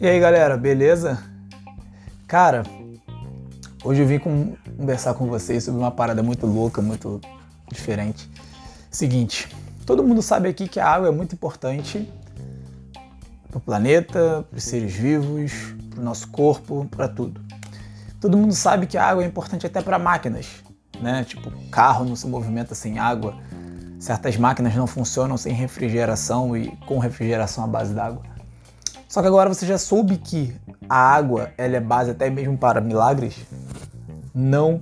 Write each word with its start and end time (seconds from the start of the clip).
E 0.00 0.06
aí 0.06 0.20
galera, 0.20 0.56
beleza? 0.56 1.22
Cara, 2.26 2.62
hoje 3.82 4.02
eu 4.02 4.06
vim 4.06 4.18
conversar 4.18 5.14
com 5.14 5.26
vocês 5.26 5.64
sobre 5.64 5.80
uma 5.80 5.90
parada 5.90 6.22
muito 6.22 6.46
louca, 6.46 6.82
muito 6.82 7.20
diferente. 7.72 8.28
Seguinte, 8.90 9.48
todo 9.86 10.04
mundo 10.04 10.20
sabe 10.20 10.48
aqui 10.48 10.68
que 10.68 10.78
a 10.78 10.86
água 10.86 11.08
é 11.08 11.10
muito 11.10 11.34
importante 11.34 12.06
para 13.48 13.56
o 13.56 13.60
planeta, 13.60 14.44
para 14.50 14.58
os 14.58 14.64
seres 14.64 14.92
vivos, 14.92 15.52
para 15.88 16.00
o 16.00 16.04
nosso 16.04 16.28
corpo, 16.28 16.86
para 16.90 17.08
tudo. 17.08 17.40
Todo 18.20 18.36
mundo 18.36 18.52
sabe 18.52 18.86
que 18.86 18.98
a 18.98 19.06
água 19.06 19.24
é 19.24 19.26
importante 19.26 19.66
até 19.66 19.80
para 19.80 19.98
máquinas, 19.98 20.62
né? 21.00 21.24
Tipo, 21.24 21.50
carro 21.70 22.04
não 22.04 22.16
se 22.16 22.26
movimenta 22.26 22.74
sem 22.74 22.98
água, 22.98 23.36
certas 24.04 24.36
máquinas 24.36 24.74
não 24.74 24.86
funcionam 24.86 25.34
sem 25.38 25.54
refrigeração 25.54 26.54
e 26.54 26.68
com 26.86 26.98
refrigeração 26.98 27.64
à 27.64 27.66
base 27.66 27.94
d'água. 27.94 28.20
Só 29.08 29.22
que 29.22 29.28
agora 29.28 29.48
você 29.48 29.64
já 29.64 29.78
soube 29.78 30.18
que 30.18 30.54
a 30.86 30.94
água 30.94 31.52
ela 31.56 31.76
é 31.76 31.80
base 31.80 32.10
até 32.10 32.28
mesmo 32.28 32.58
para 32.58 32.82
milagres? 32.82 33.34
Não. 34.34 34.78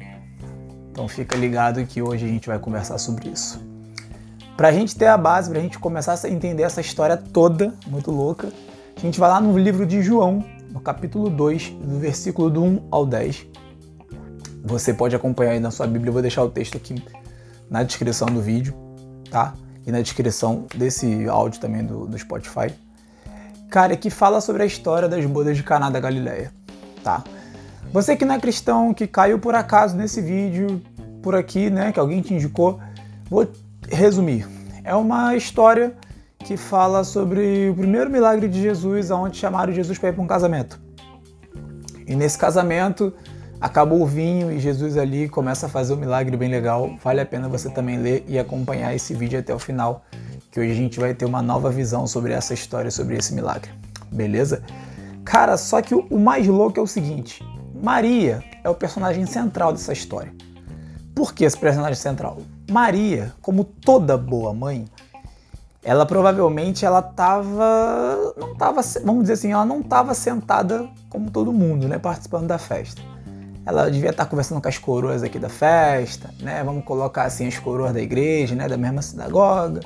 Então 0.90 1.06
fica 1.06 1.36
ligado 1.36 1.86
que 1.86 2.02
hoje 2.02 2.24
a 2.24 2.28
gente 2.28 2.48
vai 2.48 2.58
conversar 2.58 2.98
sobre 2.98 3.28
isso. 3.28 3.62
Para 4.56 4.68
a 4.68 4.72
gente 4.72 4.96
ter 4.96 5.06
a 5.06 5.16
base, 5.16 5.48
para 5.48 5.60
a 5.60 5.62
gente 5.62 5.78
começar 5.78 6.18
a 6.20 6.28
entender 6.28 6.64
essa 6.64 6.80
história 6.80 7.16
toda, 7.16 7.72
muito 7.86 8.10
louca, 8.10 8.48
a 8.96 9.00
gente 9.00 9.20
vai 9.20 9.30
lá 9.30 9.40
no 9.40 9.56
livro 9.56 9.86
de 9.86 10.02
João, 10.02 10.44
no 10.68 10.80
capítulo 10.80 11.30
2, 11.30 11.68
do 11.80 12.00
versículo 12.00 12.50
do 12.50 12.64
1 12.64 12.88
ao 12.90 13.06
10. 13.06 13.46
Você 14.64 14.92
pode 14.92 15.14
acompanhar 15.14 15.52
aí 15.52 15.60
na 15.60 15.70
sua 15.70 15.86
Bíblia, 15.86 16.08
eu 16.08 16.12
vou 16.12 16.22
deixar 16.22 16.42
o 16.42 16.50
texto 16.50 16.76
aqui 16.76 17.00
na 17.70 17.84
descrição 17.84 18.26
do 18.26 18.42
vídeo, 18.42 18.81
tá? 19.32 19.54
E 19.84 19.90
na 19.90 20.00
descrição 20.00 20.66
desse 20.72 21.28
áudio 21.28 21.60
também 21.60 21.84
do, 21.84 22.06
do 22.06 22.16
Spotify 22.16 22.72
cara 23.72 23.96
que 23.96 24.10
fala 24.10 24.42
sobre 24.42 24.62
a 24.62 24.66
história 24.66 25.08
das 25.08 25.24
bodas 25.24 25.56
de 25.56 25.62
Caná 25.62 25.88
da 25.88 25.98
Galileia, 25.98 26.52
tá? 27.02 27.24
Você 27.90 28.14
que 28.14 28.22
não 28.22 28.34
é 28.34 28.38
cristão, 28.38 28.92
que 28.92 29.06
caiu 29.06 29.38
por 29.38 29.54
acaso 29.54 29.96
nesse 29.96 30.20
vídeo, 30.20 30.82
por 31.22 31.34
aqui, 31.34 31.70
né, 31.70 31.90
que 31.90 31.98
alguém 31.98 32.20
te 32.20 32.34
indicou, 32.34 32.78
vou 33.30 33.50
resumir. 33.88 34.46
É 34.84 34.94
uma 34.94 35.34
história 35.34 35.94
que 36.38 36.54
fala 36.54 37.02
sobre 37.02 37.70
o 37.70 37.74
primeiro 37.74 38.10
milagre 38.10 38.46
de 38.46 38.60
Jesus, 38.60 39.10
onde 39.10 39.38
chamaram 39.38 39.72
Jesus 39.72 39.98
para 39.98 40.10
ir 40.10 40.12
para 40.12 40.22
um 40.22 40.26
casamento. 40.26 40.78
E 42.06 42.14
nesse 42.14 42.36
casamento 42.36 43.10
acabou 43.62 44.02
o 44.02 44.06
vinho 44.06 44.50
e 44.50 44.58
Jesus 44.58 44.96
ali 44.96 45.28
começa 45.28 45.66
a 45.66 45.68
fazer 45.68 45.94
um 45.94 45.96
milagre 45.96 46.36
bem 46.36 46.50
legal. 46.50 46.96
Vale 47.02 47.20
a 47.20 47.26
pena 47.26 47.48
você 47.48 47.70
também 47.70 47.96
ler 47.96 48.24
e 48.26 48.36
acompanhar 48.36 48.92
esse 48.92 49.14
vídeo 49.14 49.38
até 49.38 49.54
o 49.54 49.58
final 49.58 50.04
que 50.50 50.58
hoje 50.58 50.72
a 50.72 50.74
gente 50.74 50.98
vai 50.98 51.14
ter 51.14 51.24
uma 51.24 51.40
nova 51.40 51.70
visão 51.70 52.04
sobre 52.06 52.32
essa 52.32 52.52
história, 52.52 52.90
sobre 52.90 53.16
esse 53.16 53.32
milagre. 53.32 53.70
Beleza? 54.10 54.64
Cara, 55.24 55.56
só 55.56 55.80
que 55.80 55.94
o 55.94 56.18
mais 56.18 56.46
louco 56.48 56.80
é 56.80 56.82
o 56.82 56.86
seguinte: 56.88 57.40
Maria 57.80 58.42
é 58.64 58.68
o 58.68 58.74
personagem 58.74 59.24
central 59.26 59.72
dessa 59.72 59.92
história. 59.92 60.34
Por 61.14 61.32
que 61.32 61.44
esse 61.44 61.56
personagem 61.56 61.94
central? 61.94 62.38
Maria, 62.68 63.32
como 63.40 63.62
toda 63.62 64.18
boa 64.18 64.52
mãe, 64.52 64.86
ela 65.84 66.04
provavelmente 66.04 66.84
ela 66.84 67.00
tava 67.00 68.34
não 68.36 68.56
tava, 68.56 68.80
vamos 69.04 69.22
dizer 69.22 69.34
assim, 69.34 69.52
ela 69.52 69.64
não 69.64 69.80
estava 69.80 70.14
sentada 70.14 70.88
como 71.08 71.30
todo 71.30 71.52
mundo, 71.52 71.86
né, 71.86 71.98
participando 71.98 72.48
da 72.48 72.58
festa. 72.58 73.00
Ela 73.64 73.90
devia 73.90 74.10
estar 74.10 74.26
conversando 74.26 74.60
com 74.60 74.68
as 74.68 74.78
coroas 74.78 75.22
aqui 75.22 75.38
da 75.38 75.48
festa, 75.48 76.30
né? 76.40 76.62
Vamos 76.64 76.84
colocar 76.84 77.24
assim 77.24 77.46
as 77.46 77.58
coroas 77.58 77.92
da 77.92 78.00
igreja, 78.00 78.54
né, 78.54 78.68
da 78.68 78.76
mesma 78.76 79.02
sinagoga 79.02 79.80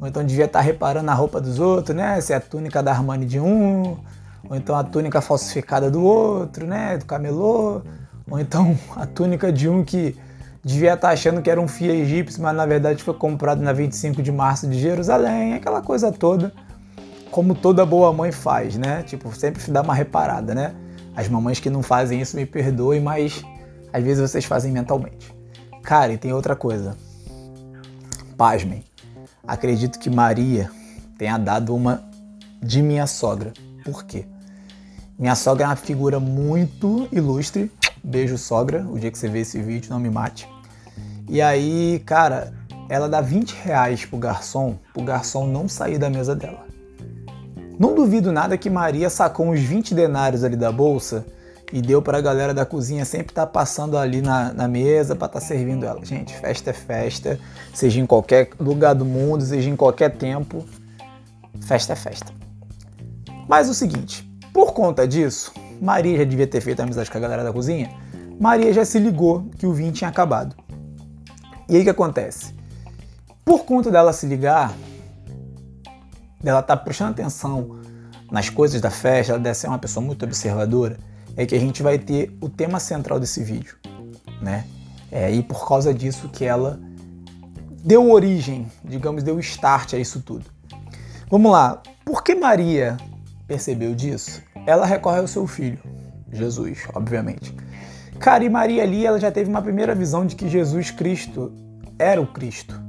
ou 0.00 0.06
então 0.06 0.24
devia 0.24 0.44
estar 0.44 0.60
reparando 0.60 1.10
a 1.10 1.14
roupa 1.14 1.40
dos 1.40 1.58
outros, 1.58 1.96
né? 1.96 2.20
Se 2.20 2.32
é 2.32 2.36
a 2.36 2.40
túnica 2.40 2.82
da 2.82 2.92
Armani 2.92 3.24
de 3.24 3.40
um, 3.40 3.96
ou 4.48 4.56
então 4.56 4.76
a 4.76 4.84
túnica 4.84 5.20
falsificada 5.20 5.90
do 5.90 6.02
outro, 6.02 6.66
né? 6.66 6.98
Do 6.98 7.04
camelô, 7.04 7.82
ou 8.30 8.38
então 8.38 8.76
a 8.94 9.06
túnica 9.06 9.52
de 9.52 9.68
um 9.68 9.84
que 9.84 10.16
devia 10.64 10.94
estar 10.94 11.10
achando 11.10 11.40
que 11.40 11.50
era 11.50 11.60
um 11.60 11.68
fia 11.68 11.92
egípcio, 11.92 12.42
mas 12.42 12.54
na 12.54 12.66
verdade 12.66 13.02
foi 13.02 13.14
comprado 13.14 13.62
na 13.62 13.72
25 13.72 14.22
de 14.22 14.32
março 14.32 14.66
de 14.66 14.78
Jerusalém, 14.78 15.54
aquela 15.54 15.80
coisa 15.80 16.10
toda, 16.10 16.52
como 17.30 17.54
toda 17.54 17.86
boa 17.86 18.12
mãe 18.12 18.32
faz, 18.32 18.76
né? 18.76 19.02
Tipo, 19.02 19.34
sempre 19.34 19.62
dá 19.70 19.82
uma 19.82 19.94
reparada, 19.94 20.54
né? 20.54 20.74
As 21.16 21.28
mamães 21.28 21.58
que 21.58 21.70
não 21.70 21.82
fazem 21.82 22.20
isso 22.20 22.36
me 22.36 22.44
perdoem, 22.44 23.00
mas 23.00 23.42
às 23.90 24.04
vezes 24.04 24.30
vocês 24.30 24.44
fazem 24.44 24.70
mentalmente. 24.70 25.34
Cara, 25.82 26.12
e 26.12 26.18
tem 26.18 26.32
outra 26.32 26.54
coisa. 26.54 26.96
Pasmem. 28.36 28.84
Acredito 29.46 29.98
que 29.98 30.10
Maria 30.10 30.70
tenha 31.16 31.38
dado 31.38 31.74
uma 31.74 32.04
de 32.62 32.82
minha 32.82 33.06
sogra. 33.06 33.54
Por 33.82 34.04
quê? 34.04 34.26
Minha 35.18 35.34
sogra 35.34 35.64
é 35.64 35.68
uma 35.68 35.76
figura 35.76 36.20
muito 36.20 37.08
ilustre. 37.10 37.72
Beijo, 38.04 38.36
sogra. 38.36 38.86
O 38.86 38.98
dia 38.98 39.10
que 39.10 39.18
você 39.18 39.28
vê 39.28 39.40
esse 39.40 39.60
vídeo, 39.62 39.88
não 39.90 39.98
me 39.98 40.10
mate. 40.10 40.46
E 41.28 41.40
aí, 41.40 42.02
cara, 42.04 42.52
ela 42.88 43.08
dá 43.08 43.20
20 43.20 43.52
reais 43.64 44.04
pro 44.04 44.18
garçom, 44.18 44.78
pro 44.92 45.02
garçom 45.02 45.46
não 45.46 45.68
sair 45.68 45.98
da 45.98 46.10
mesa 46.10 46.36
dela. 46.36 46.66
Não 47.78 47.94
duvido 47.94 48.32
nada 48.32 48.56
que 48.56 48.70
Maria 48.70 49.10
sacou 49.10 49.48
uns 49.48 49.60
20 49.60 49.94
denários 49.94 50.42
ali 50.42 50.56
da 50.56 50.72
bolsa 50.72 51.26
e 51.72 51.82
deu 51.82 52.00
para 52.00 52.18
a 52.18 52.20
galera 52.20 52.54
da 52.54 52.64
cozinha 52.64 53.04
sempre 53.04 53.32
estar 53.32 53.46
tá 53.46 53.52
passando 53.52 53.98
ali 53.98 54.22
na, 54.22 54.52
na 54.52 54.66
mesa 54.66 55.14
para 55.14 55.26
estar 55.26 55.40
tá 55.40 55.46
servindo 55.46 55.84
ela. 55.84 56.02
Gente, 56.04 56.34
festa 56.34 56.70
é 56.70 56.72
festa, 56.72 57.38
seja 57.74 58.00
em 58.00 58.06
qualquer 58.06 58.50
lugar 58.58 58.94
do 58.94 59.04
mundo, 59.04 59.44
seja 59.44 59.68
em 59.68 59.76
qualquer 59.76 60.16
tempo, 60.16 60.64
festa 61.60 61.92
é 61.92 61.96
festa. 61.96 62.32
Mas 63.46 63.68
o 63.68 63.74
seguinte, 63.74 64.26
por 64.54 64.72
conta 64.72 65.06
disso, 65.06 65.52
Maria 65.80 66.16
já 66.16 66.24
devia 66.24 66.46
ter 66.46 66.62
feito 66.62 66.80
amizade 66.80 67.10
com 67.10 67.18
a 67.18 67.20
galera 67.20 67.44
da 67.44 67.52
cozinha, 67.52 67.90
Maria 68.40 68.72
já 68.72 68.84
se 68.84 68.98
ligou 68.98 69.44
que 69.58 69.66
o 69.66 69.72
vinho 69.72 69.92
tinha 69.92 70.08
acabado. 70.08 70.56
E 71.68 71.74
aí 71.74 71.80
o 71.82 71.84
que 71.84 71.90
acontece? 71.90 72.54
Por 73.44 73.64
conta 73.64 73.90
dela 73.90 74.12
se 74.12 74.26
ligar, 74.26 74.72
dela 76.46 76.60
estar 76.60 76.76
tá 76.76 76.82
prestando 76.82 77.10
atenção 77.10 77.80
nas 78.30 78.48
coisas 78.48 78.80
da 78.80 78.90
festa, 78.90 79.32
ela 79.32 79.40
deve 79.40 79.56
ser 79.56 79.66
uma 79.66 79.78
pessoa 79.78 80.04
muito 80.04 80.24
observadora, 80.24 80.96
é 81.36 81.44
que 81.44 81.54
a 81.54 81.58
gente 81.58 81.82
vai 81.82 81.98
ter 81.98 82.36
o 82.40 82.48
tema 82.48 82.78
central 82.78 83.18
desse 83.18 83.42
vídeo, 83.42 83.76
né? 84.40 84.64
É, 85.10 85.30
e 85.30 85.42
por 85.42 85.66
causa 85.66 85.92
disso 85.92 86.28
que 86.28 86.44
ela 86.44 86.80
deu 87.84 88.10
origem, 88.10 88.66
digamos, 88.84 89.22
deu 89.22 89.38
start 89.40 89.94
a 89.94 89.98
isso 89.98 90.20
tudo. 90.20 90.44
Vamos 91.28 91.50
lá, 91.50 91.82
por 92.04 92.22
que 92.22 92.34
Maria 92.34 92.96
percebeu 93.46 93.94
disso? 93.94 94.40
Ela 94.66 94.86
recorre 94.86 95.18
ao 95.18 95.26
seu 95.26 95.46
filho, 95.46 95.78
Jesus, 96.32 96.86
obviamente. 96.94 97.54
Cara, 98.20 98.44
e 98.44 98.48
Maria 98.48 98.84
ali, 98.84 99.04
ela 99.04 99.18
já 99.18 99.32
teve 99.32 99.50
uma 99.50 99.62
primeira 99.62 99.94
visão 99.94 100.24
de 100.24 100.36
que 100.36 100.48
Jesus 100.48 100.90
Cristo 100.92 101.52
era 101.98 102.20
o 102.20 102.26
Cristo. 102.26 102.80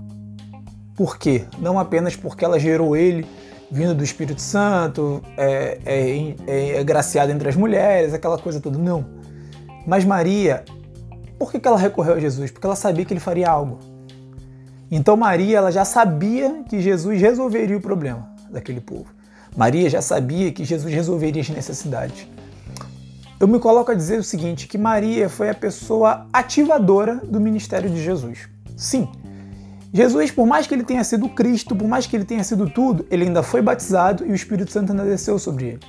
Por 0.96 1.18
quê? 1.18 1.46
Não 1.60 1.78
apenas 1.78 2.16
porque 2.16 2.44
ela 2.44 2.60
gerou 2.60 2.96
ele 2.96 3.28
vindo 3.70 3.94
do 3.94 4.04
Espírito 4.04 4.42
Santo, 4.42 5.22
é, 5.38 5.80
é, 5.86 6.36
é, 6.48 6.78
é 6.78 6.84
graciada 6.84 7.32
entre 7.32 7.50
as 7.50 7.56
mulheres, 7.56 8.14
aquela 8.14 8.38
coisa 8.38 8.60
toda. 8.60 8.78
Não. 8.78 9.06
Mas 9.86 10.06
Maria, 10.06 10.64
por 11.38 11.52
que, 11.52 11.60
que 11.60 11.68
ela 11.68 11.78
recorreu 11.78 12.16
a 12.16 12.20
Jesus? 12.20 12.52
Porque 12.52 12.66
ela 12.66 12.76
sabia 12.76 13.06
que 13.06 13.14
ele 13.14 13.20
faria 13.20 13.50
algo. 13.50 13.80
Então 14.90 15.18
Maria 15.18 15.58
ela 15.58 15.72
já 15.72 15.84
sabia 15.84 16.64
que 16.64 16.82
Jesus 16.82 17.20
resolveria 17.20 17.78
o 17.78 17.82
problema 17.82 18.30
daquele 18.50 18.80
povo. 18.80 19.08
Maria 19.56 19.90
já 19.90 20.02
sabia 20.02 20.52
que 20.52 20.64
Jesus 20.64 20.94
resolveria 20.94 21.42
as 21.42 21.50
necessidades. 21.50 22.28
Eu 23.40 23.48
me 23.48 23.60
coloco 23.60 23.92
a 23.92 23.96
dizer 23.96 24.20
o 24.20 24.24
seguinte, 24.24 24.68
que 24.68 24.78
Maria 24.78 25.30
foi 25.30 25.50
a 25.50 25.54
pessoa 25.54 26.26
ativadora 26.34 27.18
do 27.18 27.40
ministério 27.40 27.90
de 27.90 28.04
Jesus. 28.04 28.50
Sim, 28.76 29.08
Jesus, 29.94 30.32
por 30.32 30.46
mais 30.46 30.68
que 30.68 30.74
ele 30.74 30.84
tenha 30.84 31.04
sido 31.04 31.30
Cristo, 31.30 31.76
por 31.76 31.88
mais 31.88 32.06
que 32.06 32.16
ele 32.16 32.26
tenha 32.26 32.44
sido 32.44 32.70
tudo, 32.70 33.06
ele 33.10 33.26
ainda 33.26 33.42
foi 33.42 33.62
batizado 33.62 34.26
e 34.26 34.32
o 34.32 34.36
Espírito 34.36 34.72
Santo 34.72 34.92
ainda 34.92 35.06
desceu 35.06 35.40
sobre 35.40 35.66
ele. 35.66 35.80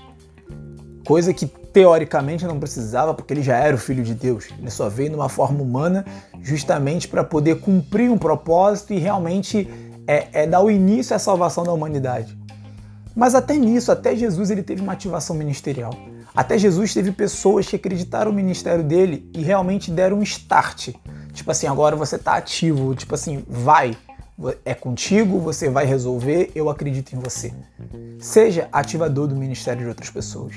Coisa 1.04 1.32
que 1.32 1.46
teoricamente 1.46 2.44
não 2.44 2.58
precisava, 2.58 3.14
porque 3.14 3.32
ele 3.32 3.42
já 3.42 3.56
era 3.56 3.74
o 3.74 3.78
Filho 3.78 4.04
de 4.04 4.14
Deus. 4.14 4.46
Ele 4.58 4.70
só 4.70 4.88
veio 4.88 5.12
numa 5.12 5.28
forma 5.28 5.62
humana 5.62 6.04
justamente 6.42 7.08
para 7.08 7.24
poder 7.24 7.60
cumprir 7.60 8.10
um 8.10 8.18
propósito 8.18 8.92
e 8.92 8.98
realmente 8.98 9.68
é, 10.06 10.42
é 10.42 10.46
dar 10.46 10.60
o 10.60 10.70
início 10.70 11.14
à 11.14 11.18
salvação 11.18 11.64
da 11.64 11.72
humanidade. 11.72 12.36
Mas 13.16 13.34
até 13.34 13.56
nisso, 13.56 13.90
até 13.90 14.14
Jesus 14.14 14.50
ele 14.50 14.62
teve 14.62 14.80
uma 14.80 14.92
ativação 14.92 15.34
ministerial. 15.34 15.92
Até 16.34 16.56
Jesus 16.56 16.94
teve 16.94 17.10
pessoas 17.10 17.66
que 17.66 17.76
acreditaram 17.76 18.30
no 18.30 18.36
ministério 18.36 18.84
dele 18.84 19.28
e 19.34 19.42
realmente 19.42 19.90
deram 19.90 20.18
um 20.18 20.22
start 20.22 20.90
Tipo 21.38 21.52
assim, 21.52 21.68
agora 21.68 21.94
você 21.94 22.18
tá 22.18 22.34
ativo, 22.36 22.96
tipo 22.96 23.14
assim, 23.14 23.44
vai, 23.48 23.96
é 24.64 24.74
contigo, 24.74 25.38
você 25.38 25.70
vai 25.70 25.86
resolver, 25.86 26.50
eu 26.52 26.68
acredito 26.68 27.14
em 27.14 27.18
você. 27.20 27.54
Seja 28.18 28.68
ativador 28.72 29.28
do 29.28 29.36
ministério 29.36 29.82
de 29.82 29.88
outras 29.88 30.10
pessoas. 30.10 30.56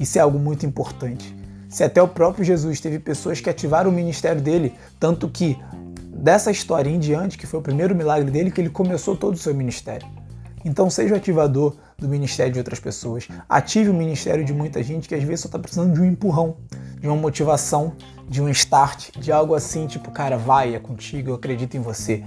Isso 0.00 0.16
é 0.16 0.22
algo 0.22 0.38
muito 0.38 0.64
importante. 0.64 1.36
Se 1.68 1.84
até 1.84 2.02
o 2.02 2.08
próprio 2.08 2.46
Jesus 2.46 2.80
teve 2.80 2.98
pessoas 2.98 3.42
que 3.42 3.50
ativaram 3.50 3.90
o 3.90 3.92
ministério 3.92 4.40
dele, 4.40 4.72
tanto 4.98 5.28
que 5.28 5.58
dessa 6.08 6.50
história 6.50 6.88
em 6.88 6.98
diante, 6.98 7.36
que 7.36 7.46
foi 7.46 7.60
o 7.60 7.62
primeiro 7.62 7.94
milagre 7.94 8.30
dele, 8.30 8.50
que 8.50 8.62
ele 8.62 8.70
começou 8.70 9.14
todo 9.14 9.34
o 9.34 9.38
seu 9.38 9.54
ministério. 9.54 10.08
Então 10.64 10.88
seja 10.88 11.12
o 11.12 11.18
ativador 11.18 11.76
do 12.02 12.08
ministério 12.08 12.52
de 12.52 12.58
outras 12.58 12.80
pessoas. 12.80 13.28
Ative 13.48 13.88
o 13.88 13.94
ministério 13.94 14.44
de 14.44 14.52
muita 14.52 14.82
gente 14.82 15.08
que 15.08 15.14
às 15.14 15.22
vezes 15.22 15.40
só 15.40 15.48
está 15.48 15.58
precisando 15.58 15.94
de 15.94 16.00
um 16.00 16.04
empurrão, 16.04 16.56
de 17.00 17.06
uma 17.06 17.16
motivação, 17.16 17.92
de 18.28 18.42
um 18.42 18.48
start, 18.48 19.16
de 19.16 19.30
algo 19.30 19.54
assim, 19.54 19.86
tipo, 19.86 20.10
cara, 20.10 20.36
vai, 20.36 20.74
é 20.74 20.78
contigo, 20.78 21.30
eu 21.30 21.34
acredito 21.34 21.76
em 21.76 21.80
você. 21.80 22.24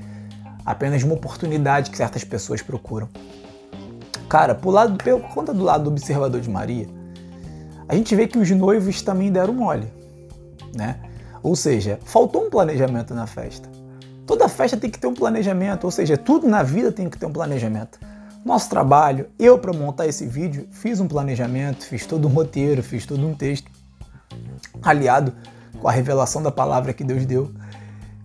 Apenas 0.65 1.03
uma 1.03 1.13
oportunidade 1.13 1.91
que 1.91 1.97
certas 1.97 2.23
pessoas 2.23 2.61
procuram. 2.61 3.09
Cara, 4.27 4.55
por, 4.55 4.71
lado, 4.71 4.97
por 4.97 5.21
conta 5.33 5.53
do 5.53 5.63
lado 5.63 5.83
do 5.83 5.89
observador 5.91 6.41
de 6.41 6.49
Maria, 6.49 6.87
a 7.87 7.93
gente 7.93 8.15
vê 8.15 8.27
que 8.27 8.37
os 8.37 8.49
noivos 8.49 9.01
também 9.01 9.31
deram 9.31 9.53
mole, 9.53 9.87
né? 10.75 10.99
Ou 11.43 11.55
seja, 11.55 11.99
faltou 12.03 12.47
um 12.47 12.49
planejamento 12.49 13.13
na 13.13 13.27
festa. 13.27 13.69
Toda 14.25 14.49
festa 14.49 14.75
tem 14.75 14.89
que 14.89 14.97
ter 14.97 15.05
um 15.05 15.13
planejamento, 15.13 15.83
ou 15.83 15.91
seja, 15.91 16.17
tudo 16.17 16.47
na 16.47 16.63
vida 16.63 16.91
tem 16.91 17.07
que 17.07 17.19
ter 17.19 17.27
um 17.27 17.31
planejamento. 17.31 17.99
Nosso 18.45 18.69
trabalho, 18.69 19.27
eu 19.39 19.57
para 19.57 19.73
montar 19.73 20.05
esse 20.05 20.27
vídeo, 20.27 20.67
fiz 20.69 20.99
um 20.99 21.07
planejamento, 21.07 21.83
fiz 21.83 22.05
todo 22.05 22.27
um 22.27 22.31
roteiro, 22.31 22.83
fiz 22.83 23.03
todo 23.03 23.25
um 23.25 23.33
texto, 23.33 23.71
aliado 24.83 25.33
com 25.81 25.87
a 25.87 25.91
revelação 25.91 26.43
da 26.43 26.51
palavra 26.51 26.93
que 26.93 27.03
Deus 27.03 27.25
deu. 27.25 27.51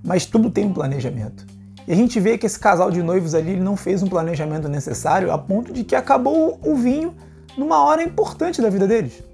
Mas 0.04 0.26
tudo 0.26 0.50
tem 0.50 0.66
um 0.66 0.74
planejamento. 0.74 1.46
E 1.88 1.92
a 1.92 1.96
gente 1.96 2.20
vê 2.20 2.36
que 2.36 2.44
esse 2.44 2.58
casal 2.58 2.90
de 2.90 3.02
noivos 3.02 3.34
ali 3.34 3.52
ele 3.52 3.62
não 3.62 3.78
fez 3.78 4.02
um 4.02 4.08
planejamento 4.08 4.68
necessário 4.68 5.32
a 5.32 5.38
ponto 5.38 5.72
de 5.72 5.84
que 5.84 5.96
acabou 5.96 6.60
o 6.62 6.76
vinho 6.76 7.14
numa 7.56 7.82
hora 7.82 8.02
importante 8.02 8.60
da 8.60 8.68
vida 8.68 8.86
deles, 8.86 9.24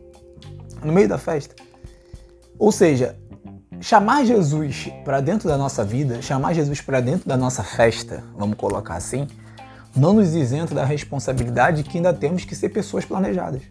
no 0.84 0.92
meio 0.92 1.08
da 1.08 1.18
festa. 1.18 1.56
Ou 2.60 2.70
seja, 2.70 3.16
chamar 3.80 4.24
Jesus 4.24 4.88
para 5.04 5.20
dentro 5.20 5.48
da 5.48 5.58
nossa 5.58 5.84
vida, 5.84 6.22
chamar 6.22 6.52
Jesus 6.52 6.80
para 6.80 7.00
dentro 7.00 7.28
da 7.28 7.36
nossa 7.36 7.64
festa, 7.64 8.22
vamos 8.36 8.56
colocar 8.56 8.94
assim, 8.94 9.26
não 9.96 10.12
nos 10.12 10.34
isenta 10.34 10.74
da 10.74 10.84
responsabilidade 10.84 11.82
que 11.82 11.98
ainda 11.98 12.12
temos 12.12 12.44
que 12.44 12.54
ser 12.54 12.68
pessoas 12.68 13.04
planejadas. 13.04 13.62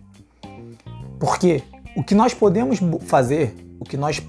Porque 1.20 1.64
o 1.96 2.04
que 2.04 2.16
nós 2.16 2.34
podemos 2.34 2.80
fazer, 3.02 3.56
o 3.80 3.86
que 3.86 3.96
nós 3.96 4.22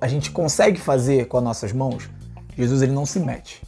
a 0.00 0.06
gente 0.06 0.30
consegue 0.30 0.80
fazer 0.80 1.26
com 1.26 1.38
as 1.38 1.44
nossas 1.44 1.72
mãos, 1.72 2.08
Jesus 2.56 2.82
ele 2.82 2.92
não 2.92 3.04
se 3.04 3.18
mete. 3.20 3.62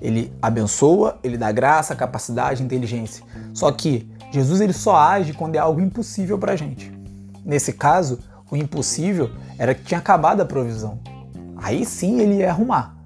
Ele 0.00 0.32
abençoa, 0.40 1.18
ele 1.22 1.36
dá 1.36 1.50
graça, 1.52 1.94
capacidade, 1.94 2.62
inteligência. 2.62 3.24
Só 3.52 3.70
que 3.70 4.08
Jesus 4.30 4.60
ele 4.60 4.72
só 4.72 4.96
age 4.96 5.32
quando 5.32 5.56
é 5.56 5.58
algo 5.58 5.80
impossível 5.80 6.38
para 6.38 6.52
a 6.52 6.56
gente. 6.56 6.92
Nesse 7.44 7.72
caso, 7.72 8.20
o 8.50 8.56
impossível 8.56 9.30
era 9.58 9.74
que 9.74 9.82
tinha 9.82 9.98
acabado 9.98 10.40
a 10.40 10.46
provisão. 10.46 10.98
Aí 11.56 11.84
sim 11.84 12.20
ele 12.20 12.36
ia 12.36 12.50
arrumar. 12.50 12.99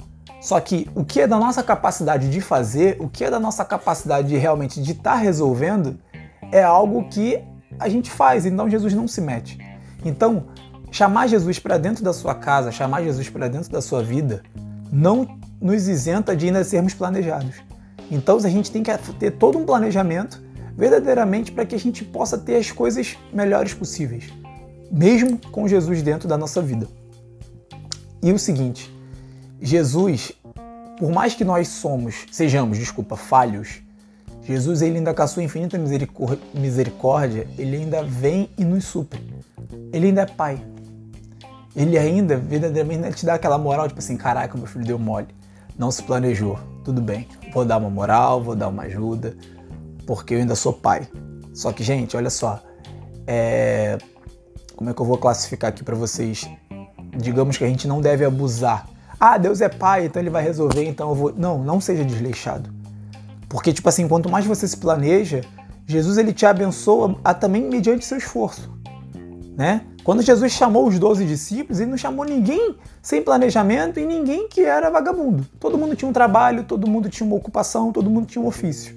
Só 0.45 0.61
que 0.61 0.87
o 0.95 1.03
que 1.03 1.23
é 1.23 1.27
da 1.27 1.39
nossa 1.39 1.63
capacidade 1.63 2.31
de 2.31 2.41
fazer, 2.41 2.99
o 3.01 3.09
que 3.09 3.25
é 3.25 3.31
da 3.31 3.41
nossa 3.41 3.65
capacidade 3.65 4.29
de 4.29 4.37
realmente 4.37 4.83
de 4.83 4.93
estar 4.93 5.13
tá 5.13 5.17
resolvendo, 5.17 5.99
é 6.53 6.63
algo 6.63 7.09
que 7.09 7.43
a 7.79 7.89
gente 7.89 8.11
faz. 8.11 8.45
Então 8.45 8.69
Jesus 8.69 8.93
não 8.93 9.09
se 9.09 9.23
mete. 9.23 9.59
Então, 10.05 10.49
chamar 10.91 11.29
Jesus 11.29 11.59
para 11.59 11.79
dentro 11.79 12.05
da 12.05 12.13
sua 12.13 12.35
casa, 12.35 12.71
chamar 12.71 13.03
Jesus 13.03 13.31
para 13.31 13.49
dentro 13.49 13.73
da 13.73 13.81
sua 13.81 14.03
vida, 14.03 14.43
não 14.93 15.27
nos 15.59 15.89
isenta 15.89 16.37
de 16.37 16.47
ainda 16.47 16.63
sermos 16.63 16.93
planejados. 16.93 17.57
Então 18.11 18.37
a 18.37 18.49
gente 18.51 18.71
tem 18.71 18.83
que 18.83 18.93
ter 19.19 19.31
todo 19.31 19.57
um 19.57 19.65
planejamento 19.65 20.43
verdadeiramente 20.77 21.53
para 21.53 21.65
que 21.65 21.75
a 21.75 21.79
gente 21.79 22.05
possa 22.05 22.37
ter 22.37 22.57
as 22.57 22.71
coisas 22.71 23.17
melhores 23.33 23.73
possíveis 23.73 24.31
mesmo 24.95 25.39
com 25.51 25.67
Jesus 25.67 26.03
dentro 26.03 26.29
da 26.29 26.39
nossa 26.39 26.63
vida. 26.63 26.87
E 28.23 28.33
o 28.33 28.39
seguinte, 28.39 28.94
Jesus, 29.61 30.33
por 30.99 31.11
mais 31.11 31.35
que 31.35 31.45
nós 31.45 31.69
somos, 31.69 32.27
sejamos, 32.31 32.79
desculpa, 32.79 33.17
falhos, 33.17 33.83
Jesus 34.43 34.83
ele 34.83 34.99
ainda 34.99 35.15
com 35.15 35.23
a 35.23 35.27
sua 35.27 35.43
infinita 35.43 35.79
misericórdia, 36.55 37.49
ele 37.57 37.77
ainda 37.77 38.03
vem 38.03 38.51
e 38.59 38.65
nos 38.65 38.85
supre. 38.85 39.21
Ele 39.93 40.09
ainda 40.09 40.23
é 40.23 40.27
pai. 40.27 40.63
Ele 41.75 41.97
ainda, 41.99 42.37
verdadeiramente, 42.37 43.17
te 43.17 43.27
dá 43.27 43.35
aquela 43.35 43.57
moral, 43.57 43.89
tipo 43.89 43.99
assim, 43.99 44.17
caraca, 44.17 44.57
meu 44.57 44.67
filho 44.67 44.85
deu 44.85 44.99
mole. 44.99 45.29
Não 45.79 45.91
se 45.91 46.03
planejou. 46.03 46.59
Tudo 46.85 47.01
bem, 47.01 47.27
vou 47.53 47.65
dar 47.65 47.79
uma 47.79 47.89
moral, 47.89 48.43
vou 48.43 48.55
dar 48.55 48.69
uma 48.69 48.83
ajuda, 48.83 49.35
porque 50.07 50.35
eu 50.35 50.39
ainda 50.39 50.55
sou 50.55 50.73
pai. 50.73 51.09
Só 51.55 51.73
que, 51.73 51.83
gente, 51.83 52.15
olha 52.15 52.29
só, 52.29 52.63
é, 53.27 53.97
como 54.77 54.91
é 54.91 54.95
que 54.95 55.01
eu 55.01 55.07
vou 55.07 55.17
classificar 55.17 55.71
aqui 55.71 55.83
para 55.83 55.97
vocês? 55.97 56.49
Digamos 57.17 57.57
que 57.57 57.65
a 57.65 57.67
gente 57.67 57.89
não 57.89 58.03
deve 58.03 58.25
abusar. 58.25 58.87
Ah, 59.19 59.39
Deus 59.39 59.61
é 59.61 59.69
pai, 59.69 60.07
então 60.07 60.21
ele 60.21 60.31
vai 60.31 60.43
resolver, 60.43 60.85
então 60.85 61.09
eu 61.11 61.15
vou. 61.15 61.35
Não, 61.37 61.63
não 61.63 61.81
seja 61.81 62.05
desleixado. 62.05 62.71
Porque, 63.49 63.73
tipo 63.73 63.89
assim, 63.89 64.09
quanto 64.09 64.29
mais 64.29 64.45
você 64.45 64.67
se 64.67 64.77
planeja, 64.77 65.43
Jesus 65.87 66.19
ele 66.19 66.33
te 66.33 66.47
abençoa 66.47 67.17
a, 67.23 67.33
também 67.33 67.63
mediante 67.63 68.05
seu 68.05 68.19
esforço. 68.19 68.73
Né? 69.57 69.83
Quando 70.03 70.23
Jesus 70.23 70.53
chamou 70.53 70.89
os 70.89 70.99
doze 70.99 71.25
discípulos, 71.25 71.81
ele 71.81 71.91
não 71.91 71.97
chamou 71.97 72.25
ninguém 72.25 72.75
sem 73.01 73.23
planejamento 73.23 74.01
e 74.01 74.05
ninguém 74.05 74.49
que 74.49 74.63
era 74.63 74.91
vagabundo. 74.91 75.47
Todo 75.61 75.79
mundo 75.79 75.95
tinha 75.95 76.09
um 76.09 76.13
trabalho, 76.13 76.65
todo 76.65 76.89
mundo 76.89 77.09
tinha 77.09 77.27
uma 77.27 77.37
ocupação, 77.37 77.93
todo 77.93 78.11
mundo 78.11 78.27
tinha 78.27 78.43
um 78.43 78.47
ofício. 78.47 78.97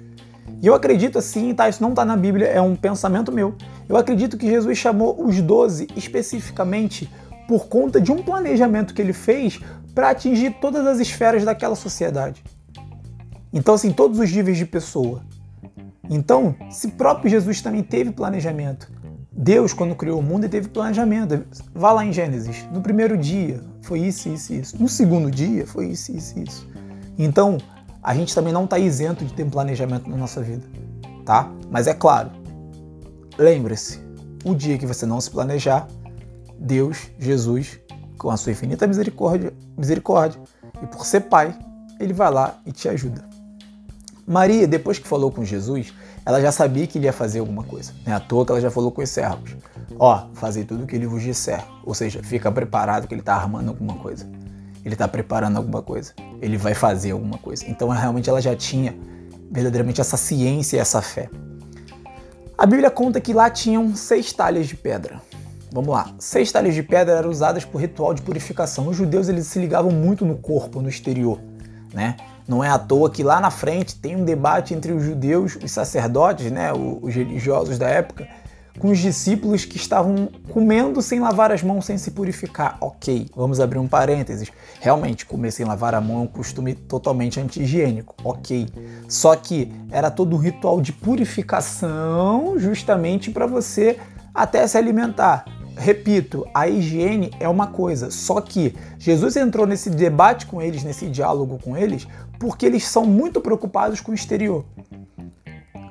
E 0.60 0.66
eu 0.66 0.74
acredito 0.74 1.18
assim, 1.18 1.54
tá? 1.54 1.68
Isso 1.68 1.82
não 1.82 1.90
está 1.90 2.04
na 2.04 2.16
Bíblia, 2.16 2.46
é 2.48 2.60
um 2.60 2.74
pensamento 2.74 3.30
meu. 3.30 3.54
Eu 3.88 3.96
acredito 3.96 4.36
que 4.36 4.48
Jesus 4.48 4.76
chamou 4.76 5.24
os 5.24 5.40
doze 5.40 5.86
especificamente 5.94 7.08
por 7.46 7.66
conta 7.66 8.00
de 8.00 8.10
um 8.10 8.22
planejamento 8.22 8.92
que 8.92 9.00
ele 9.00 9.12
fez 9.12 9.60
para 9.98 10.10
atingir 10.10 10.50
todas 10.60 10.86
as 10.86 11.00
esferas 11.00 11.44
daquela 11.44 11.74
sociedade. 11.74 12.40
Então, 13.52 13.74
assim, 13.74 13.90
todos 13.90 14.20
os 14.20 14.30
níveis 14.30 14.56
de 14.56 14.64
pessoa. 14.64 15.24
Então, 16.08 16.54
se 16.70 16.92
próprio 16.92 17.28
Jesus 17.28 17.60
também 17.60 17.82
teve 17.82 18.12
planejamento, 18.12 18.92
Deus, 19.32 19.72
quando 19.72 19.96
criou 19.96 20.20
o 20.20 20.22
mundo, 20.22 20.48
teve 20.48 20.68
planejamento. 20.68 21.44
Vá 21.74 21.90
lá 21.90 22.04
em 22.04 22.12
Gênesis. 22.12 22.64
No 22.72 22.80
primeiro 22.80 23.18
dia 23.18 23.60
foi 23.82 23.98
isso, 23.98 24.28
isso, 24.28 24.54
isso. 24.54 24.80
No 24.80 24.88
segundo 24.88 25.32
dia 25.32 25.66
foi 25.66 25.88
isso, 25.88 26.12
isso, 26.12 26.38
isso. 26.38 26.68
Então, 27.18 27.58
a 28.00 28.14
gente 28.14 28.32
também 28.32 28.52
não 28.52 28.66
está 28.66 28.78
isento 28.78 29.24
de 29.24 29.32
ter 29.32 29.42
um 29.42 29.50
planejamento 29.50 30.08
na 30.08 30.16
nossa 30.16 30.40
vida, 30.40 30.64
tá? 31.24 31.50
Mas 31.72 31.88
é 31.88 31.92
claro, 31.92 32.30
lembre-se, 33.36 33.98
o 34.44 34.54
dia 34.54 34.78
que 34.78 34.86
você 34.86 35.04
não 35.04 35.20
se 35.20 35.28
planejar, 35.28 35.88
Deus, 36.56 37.08
Jesus, 37.18 37.80
com 38.18 38.30
a 38.30 38.36
sua 38.36 38.52
infinita 38.52 38.86
misericórdia, 38.86 39.52
misericórdia 39.76 40.40
e 40.82 40.86
por 40.86 41.06
ser 41.06 41.20
pai, 41.22 41.56
ele 41.98 42.12
vai 42.12 42.30
lá 42.30 42.58
e 42.66 42.72
te 42.72 42.88
ajuda. 42.88 43.26
Maria, 44.26 44.66
depois 44.66 44.98
que 44.98 45.08
falou 45.08 45.32
com 45.32 45.42
Jesus, 45.44 45.94
ela 46.26 46.40
já 46.40 46.52
sabia 46.52 46.86
que 46.86 46.98
ele 46.98 47.06
ia 47.06 47.12
fazer 47.12 47.38
alguma 47.38 47.62
coisa. 47.62 47.92
Não 48.04 48.12
é 48.12 48.16
à 48.16 48.20
toa 48.20 48.44
que 48.44 48.52
ela 48.52 48.60
já 48.60 48.70
falou 48.70 48.90
com 48.90 49.00
os 49.00 49.08
servos. 49.08 49.56
Ó, 49.98 50.28
fazer 50.34 50.64
tudo 50.64 50.84
o 50.84 50.86
que 50.86 50.94
ele 50.94 51.06
vos 51.06 51.22
disser. 51.22 51.64
Ou 51.82 51.94
seja, 51.94 52.22
fica 52.22 52.52
preparado 52.52 53.08
que 53.08 53.14
ele 53.14 53.22
está 53.22 53.34
armando 53.34 53.70
alguma 53.70 53.94
coisa 53.94 54.26
ele 54.88 54.94
está 54.94 55.06
preparando 55.06 55.56
alguma 55.56 55.82
coisa, 55.82 56.14
ele 56.40 56.56
vai 56.56 56.74
fazer 56.74 57.12
alguma 57.12 57.38
coisa. 57.38 57.64
Então 57.68 57.88
realmente 57.88 58.28
ela 58.28 58.40
já 58.40 58.56
tinha 58.56 58.96
verdadeiramente 59.50 60.00
essa 60.00 60.16
ciência 60.16 60.76
e 60.76 60.80
essa 60.80 61.02
fé. 61.02 61.28
A 62.56 62.66
Bíblia 62.66 62.90
conta 62.90 63.20
que 63.20 63.32
lá 63.32 63.48
tinham 63.50 63.94
seis 63.94 64.32
talhas 64.32 64.66
de 64.66 64.76
pedra. 64.76 65.20
Vamos 65.78 65.94
lá. 65.94 66.12
Seis 66.18 66.50
talhas 66.50 66.74
de 66.74 66.82
pedra 66.82 67.18
eram 67.18 67.30
usadas 67.30 67.64
por 67.64 67.80
ritual 67.80 68.12
de 68.12 68.20
purificação. 68.20 68.88
Os 68.88 68.96
judeus 68.96 69.28
eles 69.28 69.46
se 69.46 69.60
ligavam 69.60 69.92
muito 69.92 70.24
no 70.24 70.36
corpo, 70.36 70.82
no 70.82 70.88
exterior, 70.88 71.38
né? 71.94 72.16
Não 72.48 72.64
é 72.64 72.68
à 72.68 72.76
toa 72.76 73.08
que 73.08 73.22
lá 73.22 73.40
na 73.40 73.52
frente 73.52 73.94
tem 73.94 74.16
um 74.16 74.24
debate 74.24 74.74
entre 74.74 74.90
os 74.90 75.04
judeus, 75.04 75.56
os 75.62 75.70
sacerdotes, 75.70 76.50
né, 76.50 76.72
os 76.72 77.14
religiosos 77.14 77.78
da 77.78 77.88
época, 77.88 78.26
com 78.76 78.90
os 78.90 78.98
discípulos 78.98 79.64
que 79.64 79.76
estavam 79.76 80.28
comendo 80.48 81.00
sem 81.00 81.20
lavar 81.20 81.52
as 81.52 81.62
mãos, 81.62 81.86
sem 81.86 81.96
se 81.96 82.10
purificar. 82.10 82.76
Ok, 82.80 83.30
vamos 83.36 83.60
abrir 83.60 83.78
um 83.78 83.86
parênteses. 83.86 84.50
Realmente, 84.80 85.24
comer 85.26 85.52
sem 85.52 85.64
lavar 85.64 85.94
a 85.94 86.00
mão 86.00 86.16
é 86.16 86.22
um 86.22 86.26
costume 86.26 86.74
totalmente 86.74 87.38
anti-higiênico. 87.38 88.16
Ok. 88.24 88.66
Só 89.06 89.36
que 89.36 89.72
era 89.92 90.10
todo 90.10 90.34
um 90.34 90.40
ritual 90.40 90.80
de 90.80 90.92
purificação 90.92 92.58
justamente 92.58 93.30
para 93.30 93.46
você 93.46 93.96
até 94.34 94.66
se 94.66 94.76
alimentar. 94.76 95.44
Repito, 95.78 96.44
a 96.52 96.68
higiene 96.68 97.30
é 97.38 97.48
uma 97.48 97.68
coisa, 97.68 98.10
só 98.10 98.40
que 98.40 98.74
Jesus 98.98 99.36
entrou 99.36 99.64
nesse 99.64 99.88
debate 99.88 100.44
com 100.44 100.60
eles, 100.60 100.82
nesse 100.82 101.08
diálogo 101.08 101.56
com 101.62 101.76
eles, 101.76 102.06
porque 102.36 102.66
eles 102.66 102.84
são 102.84 103.04
muito 103.04 103.40
preocupados 103.40 104.00
com 104.00 104.10
o 104.10 104.14
exterior. 104.14 104.64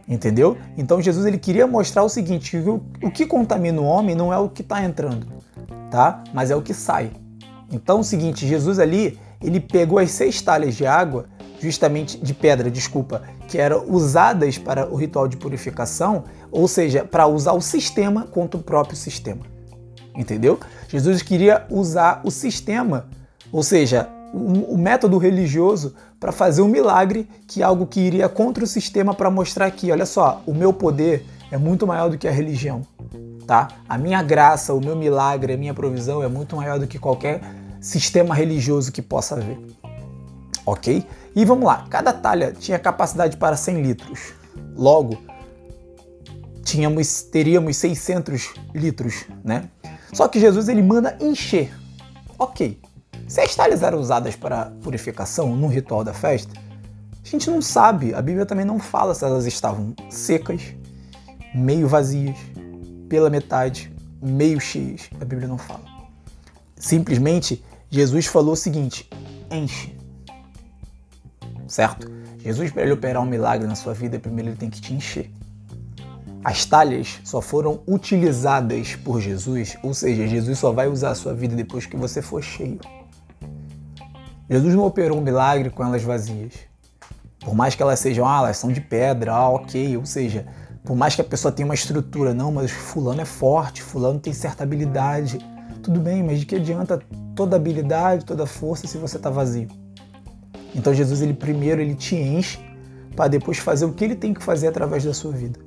Entendeu? 0.05 0.57
Então 0.77 1.01
Jesus 1.01 1.25
ele 1.25 1.37
queria 1.37 1.65
mostrar 1.65 2.03
o 2.03 2.09
seguinte, 2.09 2.57
o, 2.57 2.83
o 3.01 3.09
que 3.09 3.25
contamina 3.25 3.79
o 3.79 3.85
homem 3.85 4.13
não 4.13 4.31
é 4.31 4.37
o 4.37 4.49
que 4.49 4.61
está 4.61 4.83
entrando, 4.83 5.25
tá? 5.89 6.21
Mas 6.33 6.51
é 6.51 6.55
o 6.55 6.61
que 6.61 6.73
sai. 6.73 7.09
Então 7.71 7.97
é 7.97 8.01
o 8.01 8.03
seguinte, 8.03 8.45
Jesus 8.45 8.79
ali, 8.79 9.17
ele 9.41 9.61
pegou 9.61 9.99
as 9.99 10.11
seis 10.11 10.41
talhas 10.41 10.75
de 10.75 10.85
água, 10.85 11.27
justamente 11.61 12.17
de 12.17 12.33
pedra, 12.33 12.69
desculpa, 12.69 13.23
que 13.47 13.57
eram 13.57 13.85
usadas 13.87 14.57
para 14.57 14.91
o 14.91 14.97
ritual 14.97 15.29
de 15.29 15.37
purificação, 15.37 16.25
ou 16.51 16.67
seja, 16.67 17.05
para 17.05 17.25
usar 17.25 17.53
o 17.53 17.61
sistema 17.61 18.23
contra 18.23 18.59
o 18.59 18.63
próprio 18.63 18.97
sistema. 18.97 19.56
Entendeu? 20.17 20.59
Jesus 20.89 21.21
queria 21.21 21.65
usar 21.69 22.21
o 22.25 22.31
sistema, 22.31 23.05
ou 23.51 23.61
seja, 23.61 24.09
o, 24.33 24.75
método 24.77 25.17
religioso 25.17 25.93
para 26.19 26.31
fazer 26.31 26.61
um 26.61 26.67
milagre, 26.67 27.29
que 27.47 27.61
é 27.61 27.65
algo 27.65 27.85
que 27.85 27.99
iria 27.99 28.27
contra 28.27 28.63
o 28.63 28.67
sistema 28.67 29.13
para 29.13 29.29
mostrar 29.29 29.69
que, 29.71 29.91
olha 29.91 30.05
só, 30.05 30.41
o 30.45 30.53
meu 30.53 30.73
poder 30.73 31.23
é 31.51 31.57
muito 31.57 31.85
maior 31.85 32.09
do 32.09 32.17
que 32.17 32.27
a 32.27 32.31
religião, 32.31 32.81
tá? 33.45 33.67
A 33.87 33.97
minha 33.97 34.21
graça, 34.23 34.73
o 34.73 34.81
meu 34.81 34.95
milagre, 34.95 35.53
a 35.53 35.57
minha 35.57 35.73
provisão 35.73 36.23
é 36.23 36.27
muito 36.27 36.55
maior 36.55 36.79
do 36.79 36.87
que 36.87 36.97
qualquer 36.97 37.41
sistema 37.79 38.33
religioso 38.33 38.91
que 38.91 39.01
possa 39.01 39.35
haver. 39.35 39.59
Ok? 40.65 41.05
E 41.35 41.45
vamos 41.45 41.65
lá, 41.65 41.85
cada 41.89 42.11
talha 42.11 42.51
tinha 42.51 42.79
capacidade 42.79 43.37
para 43.37 43.55
100 43.55 43.81
litros. 43.81 44.33
Logo, 44.75 45.17
tínhamos, 46.63 47.21
teríamos 47.21 47.77
600 47.77 48.53
litros, 48.75 49.25
né? 49.43 49.69
Só 50.13 50.27
que 50.27 50.39
Jesus 50.39 50.67
ele 50.69 50.81
manda 50.81 51.17
encher. 51.19 51.73
Ok. 52.37 52.79
Se 53.27 53.41
as 53.41 53.55
talhas 53.55 53.83
eram 53.83 53.99
usadas 53.99 54.35
para 54.35 54.71
purificação 54.81 55.55
no 55.55 55.67
ritual 55.67 56.03
da 56.03 56.13
festa, 56.13 56.53
a 57.23 57.27
gente 57.27 57.49
não 57.49 57.61
sabe. 57.61 58.13
A 58.13 58.21
Bíblia 58.21 58.45
também 58.45 58.65
não 58.65 58.79
fala 58.79 59.13
se 59.13 59.25
elas 59.25 59.45
estavam 59.45 59.93
secas, 60.09 60.61
meio 61.53 61.87
vazias, 61.87 62.37
pela 63.09 63.29
metade, 63.29 63.93
meio 64.21 64.59
cheias. 64.61 65.09
A 65.19 65.25
Bíblia 65.25 65.47
não 65.47 65.57
fala. 65.57 65.83
Simplesmente 66.77 67.63
Jesus 67.89 68.27
falou 68.27 68.53
o 68.53 68.57
seguinte: 68.57 69.09
enche. 69.51 69.95
Certo? 71.67 72.09
Jesus, 72.39 72.71
para 72.71 72.83
ele 72.83 72.93
operar 72.93 73.21
um 73.21 73.25
milagre 73.25 73.67
na 73.67 73.75
sua 73.75 73.93
vida, 73.93 74.17
primeiro 74.19 74.51
ele 74.51 74.57
tem 74.57 74.69
que 74.69 74.79
te 74.79 74.93
encher. 74.93 75.29
As 76.47 76.63
talhas 76.63 77.19
só 77.25 77.41
foram 77.41 77.81
utilizadas 77.85 78.95
por 78.95 79.19
Jesus, 79.19 79.77
ou 79.83 79.93
seja, 79.93 80.25
Jesus 80.25 80.57
só 80.57 80.71
vai 80.71 80.87
usar 80.87 81.09
a 81.09 81.15
sua 81.15 81.33
vida 81.33 81.53
depois 81.53 81.85
que 81.85 81.97
você 81.97 82.21
for 82.21 82.41
cheio. 82.41 82.79
Jesus 84.49 84.73
não 84.73 84.85
operou 84.85 85.17
um 85.17 85.21
milagre 85.21 85.69
com 85.69 85.83
elas 85.83 86.03
vazias. 86.03 86.53
Por 87.41 87.53
mais 87.53 87.75
que 87.75 87.83
elas 87.83 87.99
sejam, 87.99 88.25
ah, 88.25 88.37
elas 88.37 88.55
são 88.55 88.71
de 88.71 88.79
pedra, 88.79 89.33
ah, 89.33 89.49
ok, 89.49 89.97
ou 89.97 90.05
seja, 90.05 90.47
por 90.85 90.95
mais 90.95 91.15
que 91.15 91.19
a 91.19 91.23
pessoa 91.25 91.51
tenha 91.51 91.65
uma 91.65 91.75
estrutura, 91.75 92.33
não, 92.33 92.49
mas 92.49 92.71
fulano 92.71 93.19
é 93.19 93.25
forte, 93.25 93.83
fulano 93.83 94.17
tem 94.17 94.31
certa 94.31 94.63
habilidade. 94.63 95.39
Tudo 95.83 95.99
bem, 95.99 96.23
mas 96.23 96.39
de 96.39 96.45
que 96.45 96.55
adianta 96.55 97.03
toda 97.35 97.57
habilidade, 97.57 98.23
toda 98.23 98.45
força 98.45 98.87
se 98.87 98.97
você 98.97 99.17
está 99.17 99.29
vazio? 99.29 99.67
Então 100.73 100.93
Jesus, 100.93 101.21
ele 101.21 101.33
primeiro 101.33 101.81
ele 101.81 101.93
te 101.93 102.15
enche 102.15 102.57
para 103.17 103.27
depois 103.27 103.57
fazer 103.57 103.83
o 103.83 103.91
que 103.91 104.05
ele 104.05 104.15
tem 104.15 104.33
que 104.33 104.41
fazer 104.41 104.69
através 104.69 105.03
da 105.03 105.13
sua 105.13 105.33
vida. 105.33 105.59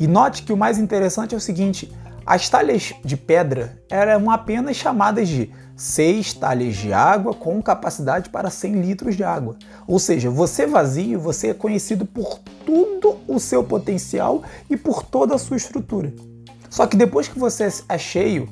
E 0.00 0.08
note 0.08 0.42
que 0.42 0.52
o 0.52 0.56
mais 0.56 0.78
interessante 0.78 1.34
é 1.34 1.38
o 1.38 1.40
seguinte: 1.40 1.92
as 2.24 2.48
talhas 2.48 2.94
de 3.04 3.18
pedra 3.18 3.78
eram 3.90 4.30
apenas 4.30 4.76
chamadas 4.76 5.28
de 5.28 5.52
seis 5.76 6.32
talhas 6.32 6.74
de 6.76 6.90
água 6.90 7.34
com 7.34 7.62
capacidade 7.62 8.30
para 8.30 8.48
100 8.48 8.80
litros 8.80 9.14
de 9.14 9.22
água. 9.22 9.56
Ou 9.86 9.98
seja, 9.98 10.30
você 10.30 10.66
vazio, 10.66 11.20
você 11.20 11.48
é 11.48 11.54
conhecido 11.54 12.06
por 12.06 12.38
todo 12.64 13.18
o 13.28 13.38
seu 13.38 13.62
potencial 13.62 14.42
e 14.70 14.76
por 14.76 15.02
toda 15.02 15.34
a 15.34 15.38
sua 15.38 15.58
estrutura. 15.58 16.12
Só 16.70 16.86
que 16.86 16.96
depois 16.96 17.28
que 17.28 17.38
você 17.38 17.68
é 17.88 17.98
cheio, 17.98 18.48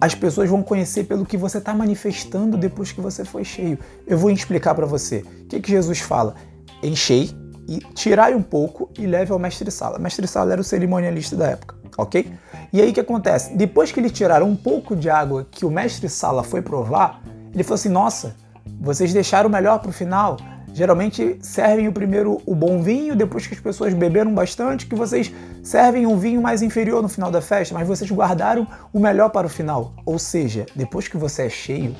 as 0.00 0.14
pessoas 0.14 0.48
vão 0.48 0.62
conhecer 0.62 1.04
pelo 1.04 1.26
que 1.26 1.36
você 1.36 1.58
está 1.58 1.74
manifestando 1.74 2.56
depois 2.56 2.92
que 2.92 3.00
você 3.00 3.24
foi 3.24 3.44
cheio. 3.44 3.78
Eu 4.06 4.16
vou 4.16 4.30
explicar 4.30 4.74
para 4.74 4.86
você. 4.86 5.18
O 5.18 5.46
que, 5.46 5.60
que 5.60 5.70
Jesus 5.70 6.00
fala? 6.00 6.34
Enchei 6.82 7.41
e 7.72 7.78
tirai 7.94 8.34
um 8.34 8.42
pouco 8.42 8.90
e 8.98 9.06
leve 9.06 9.32
ao 9.32 9.38
mestre 9.38 9.70
Sala. 9.70 9.98
Mestre 9.98 10.26
Sala 10.28 10.52
era 10.52 10.60
o 10.60 10.64
cerimonialista 10.64 11.34
da 11.34 11.46
época, 11.46 11.74
ok? 11.96 12.30
E 12.70 12.82
aí 12.82 12.90
o 12.90 12.92
que 12.92 13.00
acontece? 13.00 13.56
Depois 13.56 13.90
que 13.90 13.98
eles 13.98 14.12
tiraram 14.12 14.46
um 14.46 14.56
pouco 14.56 14.94
de 14.94 15.08
água 15.08 15.46
que 15.50 15.64
o 15.64 15.70
mestre 15.70 16.06
Sala 16.06 16.42
foi 16.42 16.60
provar, 16.60 17.22
ele 17.54 17.62
falou 17.62 17.76
assim: 17.76 17.88
Nossa, 17.88 18.36
vocês 18.78 19.14
deixaram 19.14 19.48
o 19.48 19.52
melhor 19.52 19.78
para 19.78 19.88
o 19.88 19.92
final. 19.92 20.36
Geralmente 20.74 21.38
servem 21.40 21.88
o 21.88 21.92
primeiro 21.92 22.42
o 22.46 22.54
bom 22.54 22.82
vinho, 22.82 23.16
depois 23.16 23.46
que 23.46 23.54
as 23.54 23.60
pessoas 23.60 23.94
beberam 23.94 24.34
bastante, 24.34 24.86
que 24.86 24.94
vocês 24.94 25.32
servem 25.62 26.06
um 26.06 26.18
vinho 26.18 26.42
mais 26.42 26.60
inferior 26.60 27.02
no 27.02 27.08
final 27.08 27.30
da 27.30 27.40
festa, 27.40 27.74
mas 27.74 27.88
vocês 27.88 28.10
guardaram 28.10 28.66
o 28.92 29.00
melhor 29.00 29.30
para 29.30 29.46
o 29.46 29.50
final. 29.50 29.94
Ou 30.04 30.18
seja, 30.18 30.66
depois 30.76 31.08
que 31.08 31.16
você 31.16 31.46
é 31.46 31.50
cheio, 31.50 31.94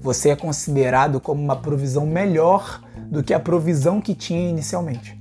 você 0.00 0.30
é 0.30 0.36
considerado 0.36 1.18
como 1.18 1.42
uma 1.42 1.56
provisão 1.56 2.04
melhor 2.04 2.80
do 3.14 3.22
que 3.22 3.32
a 3.32 3.40
provisão 3.40 4.00
que 4.00 4.14
tinha 4.14 4.50
inicialmente. 4.50 5.16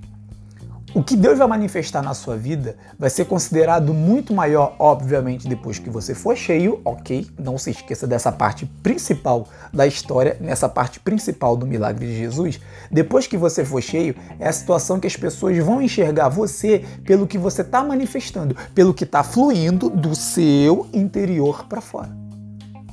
O 0.96 1.02
que 1.02 1.16
Deus 1.16 1.40
vai 1.40 1.48
manifestar 1.48 2.04
na 2.04 2.14
sua 2.14 2.38
vida 2.38 2.76
vai 3.00 3.10
ser 3.10 3.26
considerado 3.26 3.96
muito 3.96 4.32
maior, 4.32 4.76
obviamente, 4.78 5.48
depois 5.48 5.80
que 5.80 5.90
você 5.90 6.14
for 6.14 6.36
cheio, 6.38 6.82
ok? 6.86 7.26
Não 7.40 7.58
se 7.58 7.72
esqueça 7.72 8.06
dessa 8.06 8.32
parte 8.32 8.68
principal 8.84 9.48
da 9.74 9.88
história, 9.88 10.38
nessa 10.40 10.70
parte 10.70 11.00
principal 11.00 11.58
do 11.58 11.66
milagre 11.66 12.06
de 12.06 12.16
Jesus. 12.16 12.60
Depois 12.92 13.26
que 13.26 13.38
você 13.38 13.66
for 13.66 13.82
cheio, 13.82 14.16
é 14.40 14.48
a 14.48 14.54
situação 14.54 15.00
que 15.00 15.08
as 15.08 15.16
pessoas 15.16 15.58
vão 15.58 15.82
enxergar 15.82 16.30
você 16.30 16.86
pelo 17.04 17.26
que 17.26 17.40
você 17.40 17.64
está 17.64 17.84
manifestando, 17.84 18.56
pelo 18.76 18.94
que 18.94 19.04
está 19.04 19.24
fluindo 19.24 19.90
do 19.90 20.16
seu 20.16 20.88
interior 20.94 21.66
para 21.68 21.82
fora. 21.82 22.23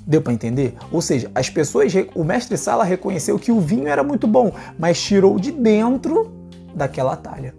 Deu 0.06 0.20
para 0.22 0.32
entender? 0.32 0.74
Ou 0.90 1.00
seja, 1.00 1.30
as 1.34 1.48
pessoas, 1.48 1.92
o 2.14 2.24
mestre 2.24 2.56
Sala 2.56 2.84
reconheceu 2.84 3.38
que 3.38 3.52
o 3.52 3.60
vinho 3.60 3.86
era 3.86 4.02
muito 4.02 4.26
bom, 4.26 4.52
mas 4.78 5.00
tirou 5.00 5.38
de 5.38 5.52
dentro 5.52 6.32
daquela 6.74 7.16
talha. 7.16 7.54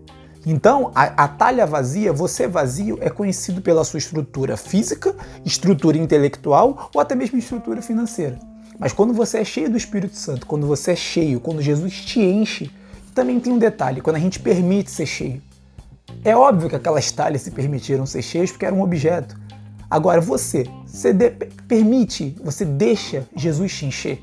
Então, 0.45 0.91
a, 0.95 1.23
a, 1.23 1.27
talha 1.27 1.67
vazia, 1.67 2.11
você 2.11 2.47
vazio, 2.47 2.97
é 2.99 3.09
conhecido 3.09 3.61
pela 3.61 3.83
sua 3.83 3.99
estrutura 3.99 4.57
física, 4.57 5.15
estrutura 5.45 5.97
intelectual 5.97 6.89
ou 6.93 6.99
até 6.99 7.13
mesmo 7.13 7.37
estrutura 7.37 7.81
financeira. 7.81 8.39
Mas 8.79 8.91
quando 8.91 9.13
você 9.13 9.37
é 9.37 9.45
cheio 9.45 9.69
do 9.69 9.77
Espírito 9.77 10.15
Santo, 10.15 10.47
quando 10.47 10.65
você 10.65 10.93
é 10.93 10.95
cheio, 10.95 11.39
quando 11.39 11.61
Jesus 11.61 11.93
te 11.93 12.19
enche, 12.19 12.71
também 13.13 13.39
tem 13.39 13.53
um 13.53 13.59
detalhe: 13.59 14.01
quando 14.01 14.15
a 14.15 14.19
gente 14.19 14.39
permite 14.39 14.89
ser 14.89 15.05
cheio. 15.05 15.41
É 16.25 16.35
óbvio 16.35 16.69
que 16.69 16.75
aquelas 16.75 17.11
talhas 17.11 17.43
se 17.43 17.51
permitiram 17.51 18.05
ser 18.05 18.23
cheias 18.23 18.51
porque 18.51 18.65
era 18.65 18.73
um 18.73 18.81
objeto. 18.81 19.39
Agora, 19.91 20.21
você, 20.21 20.65
você 20.87 21.11
de, 21.11 21.31
permite, 21.67 22.33
você 22.41 22.63
deixa 22.63 23.27
Jesus 23.35 23.77
te 23.77 23.85
encher? 23.85 24.21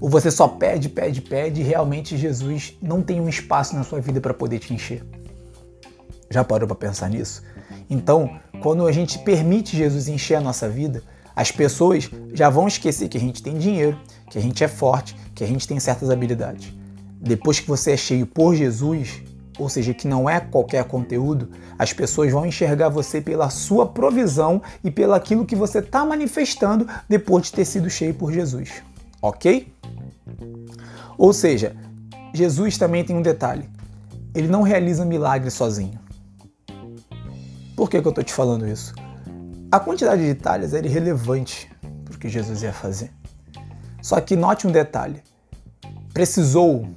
Ou 0.00 0.08
você 0.08 0.30
só 0.30 0.48
pede, 0.48 0.88
pede, 0.88 1.20
pede 1.20 1.60
e 1.60 1.64
realmente 1.64 2.16
Jesus 2.16 2.78
não 2.80 3.02
tem 3.02 3.20
um 3.20 3.28
espaço 3.28 3.76
na 3.76 3.84
sua 3.84 4.00
vida 4.00 4.22
para 4.22 4.32
poder 4.32 4.58
te 4.58 4.72
encher? 4.72 5.04
Já 6.30 6.42
parou 6.42 6.66
para 6.66 6.76
pensar 6.76 7.10
nisso? 7.10 7.42
Então, 7.90 8.40
quando 8.62 8.86
a 8.86 8.92
gente 8.92 9.18
permite 9.18 9.76
Jesus 9.76 10.08
encher 10.08 10.36
a 10.36 10.40
nossa 10.40 10.66
vida, 10.66 11.02
as 11.36 11.52
pessoas 11.52 12.08
já 12.32 12.48
vão 12.48 12.66
esquecer 12.66 13.10
que 13.10 13.18
a 13.18 13.20
gente 13.20 13.42
tem 13.42 13.58
dinheiro, 13.58 13.98
que 14.30 14.38
a 14.38 14.40
gente 14.40 14.64
é 14.64 14.68
forte, 14.68 15.14
que 15.34 15.44
a 15.44 15.46
gente 15.46 15.68
tem 15.68 15.78
certas 15.78 16.08
habilidades. 16.08 16.72
Depois 17.20 17.60
que 17.60 17.68
você 17.68 17.92
é 17.92 17.96
cheio 17.98 18.26
por 18.26 18.54
Jesus, 18.54 19.22
ou 19.60 19.68
seja, 19.68 19.92
que 19.92 20.08
não 20.08 20.28
é 20.28 20.40
qualquer 20.40 20.84
conteúdo, 20.84 21.50
as 21.78 21.92
pessoas 21.92 22.32
vão 22.32 22.46
enxergar 22.46 22.88
você 22.88 23.20
pela 23.20 23.50
sua 23.50 23.86
provisão 23.86 24.62
e 24.82 24.90
pelo 24.90 25.12
aquilo 25.12 25.44
que 25.44 25.54
você 25.54 25.80
está 25.80 26.02
manifestando 26.04 26.88
depois 27.06 27.46
de 27.46 27.52
ter 27.52 27.66
sido 27.66 27.90
cheio 27.90 28.14
por 28.14 28.32
Jesus. 28.32 28.82
Ok? 29.20 29.70
Ou 31.18 31.32
seja, 31.34 31.76
Jesus 32.32 32.78
também 32.78 33.04
tem 33.04 33.14
um 33.14 33.20
detalhe: 33.20 33.68
ele 34.34 34.48
não 34.48 34.62
realiza 34.62 35.04
milagres 35.04 35.52
sozinho. 35.52 36.00
Por 37.76 37.90
que, 37.90 38.00
que 38.00 38.06
eu 38.06 38.10
estou 38.10 38.24
te 38.24 38.32
falando 38.32 38.66
isso? 38.66 38.94
A 39.70 39.78
quantidade 39.78 40.24
de 40.24 40.34
talhas 40.34 40.72
era 40.72 40.86
irrelevante 40.86 41.70
para 42.04 42.14
o 42.14 42.18
que 42.18 42.30
Jesus 42.30 42.62
ia 42.62 42.72
fazer. 42.72 43.12
Só 44.00 44.18
que 44.22 44.34
note 44.36 44.66
um 44.66 44.72
detalhe: 44.72 45.22
precisou 46.14 46.88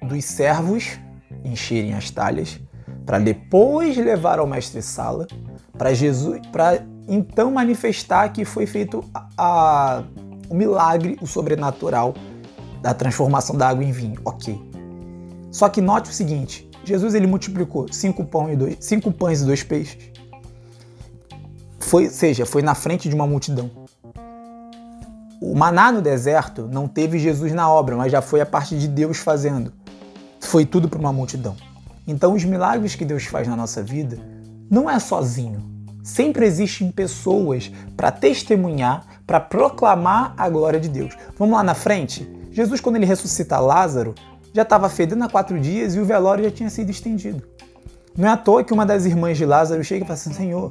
dos 0.00 0.24
servos 0.24 1.00
encherem 1.44 1.94
as 1.94 2.10
talhas 2.10 2.60
para 3.04 3.18
depois 3.18 3.96
levar 3.96 4.38
ao 4.38 4.46
mestre 4.46 4.80
Sala 4.82 5.26
para 5.76 5.92
Jesus, 5.92 6.40
para 6.52 6.84
então 7.08 7.50
manifestar 7.50 8.28
que 8.28 8.44
foi 8.44 8.66
feito 8.66 9.04
a, 9.12 9.28
a, 9.36 10.04
o 10.48 10.54
milagre, 10.54 11.18
o 11.20 11.26
sobrenatural 11.26 12.14
da 12.80 12.94
transformação 12.94 13.56
da 13.56 13.68
água 13.68 13.84
em 13.84 13.92
vinho. 13.92 14.20
Ok. 14.24 14.60
Só 15.50 15.68
que 15.68 15.80
note 15.80 16.10
o 16.10 16.12
seguinte: 16.12 16.68
Jesus 16.84 17.14
ele 17.14 17.26
multiplicou 17.26 17.86
cinco, 17.92 18.24
pão 18.24 18.52
e 18.52 18.56
dois, 18.56 18.76
cinco 18.80 19.10
pães 19.10 19.42
e 19.42 19.44
dois 19.44 19.62
peixes 19.62 20.12
foi, 21.92 22.08
seja, 22.08 22.46
foi 22.46 22.62
na 22.62 22.74
frente 22.74 23.06
de 23.06 23.14
uma 23.14 23.26
multidão. 23.26 23.70
O 25.42 25.54
maná 25.54 25.92
no 25.92 26.00
deserto 26.00 26.66
não 26.72 26.88
teve 26.88 27.18
Jesus 27.18 27.52
na 27.52 27.70
obra, 27.70 27.96
mas 27.96 28.10
já 28.10 28.22
foi 28.22 28.40
a 28.40 28.46
parte 28.46 28.78
de 28.78 28.88
Deus 28.88 29.18
fazendo. 29.18 29.70
Foi 30.52 30.66
tudo 30.66 30.86
para 30.86 30.98
uma 30.98 31.14
multidão. 31.14 31.56
Então, 32.06 32.34
os 32.34 32.44
milagres 32.44 32.94
que 32.94 33.06
Deus 33.06 33.24
faz 33.24 33.48
na 33.48 33.56
nossa 33.56 33.82
vida 33.82 34.18
não 34.70 34.90
é 34.90 34.98
sozinho. 34.98 35.64
Sempre 36.04 36.44
existem 36.44 36.90
pessoas 36.90 37.72
para 37.96 38.12
testemunhar, 38.12 39.22
para 39.26 39.40
proclamar 39.40 40.34
a 40.36 40.46
glória 40.50 40.78
de 40.78 40.90
Deus. 40.90 41.16
Vamos 41.38 41.56
lá 41.56 41.62
na 41.62 41.72
frente? 41.72 42.30
Jesus, 42.50 42.82
quando 42.82 42.96
ele 42.96 43.06
ressuscita 43.06 43.58
Lázaro, 43.58 44.14
já 44.52 44.60
estava 44.60 44.90
fedendo 44.90 45.24
há 45.24 45.28
quatro 45.30 45.58
dias 45.58 45.94
e 45.94 46.00
o 46.00 46.04
velório 46.04 46.44
já 46.44 46.50
tinha 46.50 46.68
sido 46.68 46.90
estendido. 46.90 47.42
Não 48.14 48.28
é 48.28 48.32
à 48.32 48.36
toa 48.36 48.62
que 48.62 48.74
uma 48.74 48.84
das 48.84 49.06
irmãs 49.06 49.38
de 49.38 49.46
Lázaro 49.46 49.82
chega 49.82 50.04
e 50.04 50.06
fala 50.06 50.18
assim: 50.18 50.34
Senhor, 50.34 50.70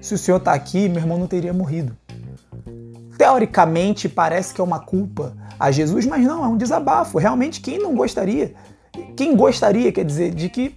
se 0.00 0.12
o 0.12 0.18
senhor 0.18 0.38
está 0.38 0.54
aqui, 0.54 0.88
meu 0.88 0.98
irmão 0.98 1.18
não 1.18 1.28
teria 1.28 1.52
morrido. 1.52 1.96
teoricamente 3.16 4.08
parece 4.08 4.52
que 4.52 4.60
é 4.60 4.64
uma 4.64 4.80
culpa 4.80 5.36
a 5.56 5.70
Jesus, 5.70 6.04
mas 6.04 6.24
não, 6.24 6.44
é 6.44 6.48
um 6.48 6.56
desabafo. 6.56 7.16
Realmente, 7.16 7.60
quem 7.60 7.78
não 7.78 7.94
gostaria? 7.94 8.56
Quem 9.20 9.36
gostaria, 9.36 9.92
quer 9.92 10.02
dizer, 10.02 10.34
de 10.34 10.48
que 10.48 10.74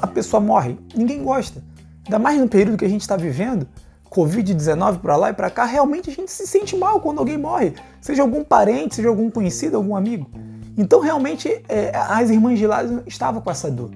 a 0.00 0.06
pessoa 0.06 0.40
morre? 0.40 0.78
Ninguém 0.94 1.24
gosta. 1.24 1.60
Ainda 2.04 2.20
mais 2.20 2.38
no 2.38 2.46
período 2.46 2.78
que 2.78 2.84
a 2.84 2.88
gente 2.88 3.00
está 3.00 3.16
vivendo, 3.16 3.66
Covid-19 4.08 5.00
para 5.00 5.16
lá 5.16 5.30
e 5.30 5.32
para 5.32 5.50
cá, 5.50 5.64
realmente 5.64 6.08
a 6.08 6.12
gente 6.12 6.30
se 6.30 6.46
sente 6.46 6.76
mal 6.76 7.00
quando 7.00 7.18
alguém 7.18 7.36
morre, 7.36 7.74
seja 8.00 8.22
algum 8.22 8.44
parente, 8.44 8.94
seja 8.94 9.08
algum 9.08 9.28
conhecido, 9.28 9.76
algum 9.76 9.96
amigo. 9.96 10.30
Então, 10.78 11.00
realmente, 11.00 11.48
é, 11.68 11.90
as 11.96 12.30
irmãs 12.30 12.60
de 12.60 12.66
lá 12.68 12.84
estavam 13.08 13.42
com 13.42 13.50
essa 13.50 13.68
dor. 13.68 13.90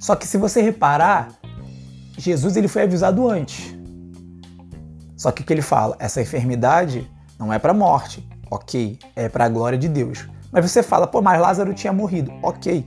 Só 0.00 0.16
que 0.16 0.26
se 0.26 0.36
você 0.36 0.60
reparar, 0.60 1.28
Jesus 2.16 2.56
ele 2.56 2.66
foi 2.66 2.82
avisado 2.82 3.30
antes. 3.30 3.76
Só 5.16 5.30
que 5.30 5.42
o 5.42 5.44
que 5.44 5.52
ele 5.52 5.62
fala? 5.62 5.94
Essa 6.00 6.20
enfermidade 6.20 7.08
não 7.38 7.52
é 7.52 7.60
para 7.60 7.72
morte, 7.72 8.28
ok, 8.50 8.98
é 9.14 9.28
para 9.28 9.44
a 9.44 9.48
glória 9.48 9.78
de 9.78 9.88
Deus. 9.88 10.26
Mas 10.50 10.70
você 10.70 10.82
fala, 10.82 11.06
pô, 11.06 11.20
mas 11.20 11.40
Lázaro 11.40 11.74
tinha 11.74 11.92
morrido, 11.92 12.32
ok. 12.42 12.86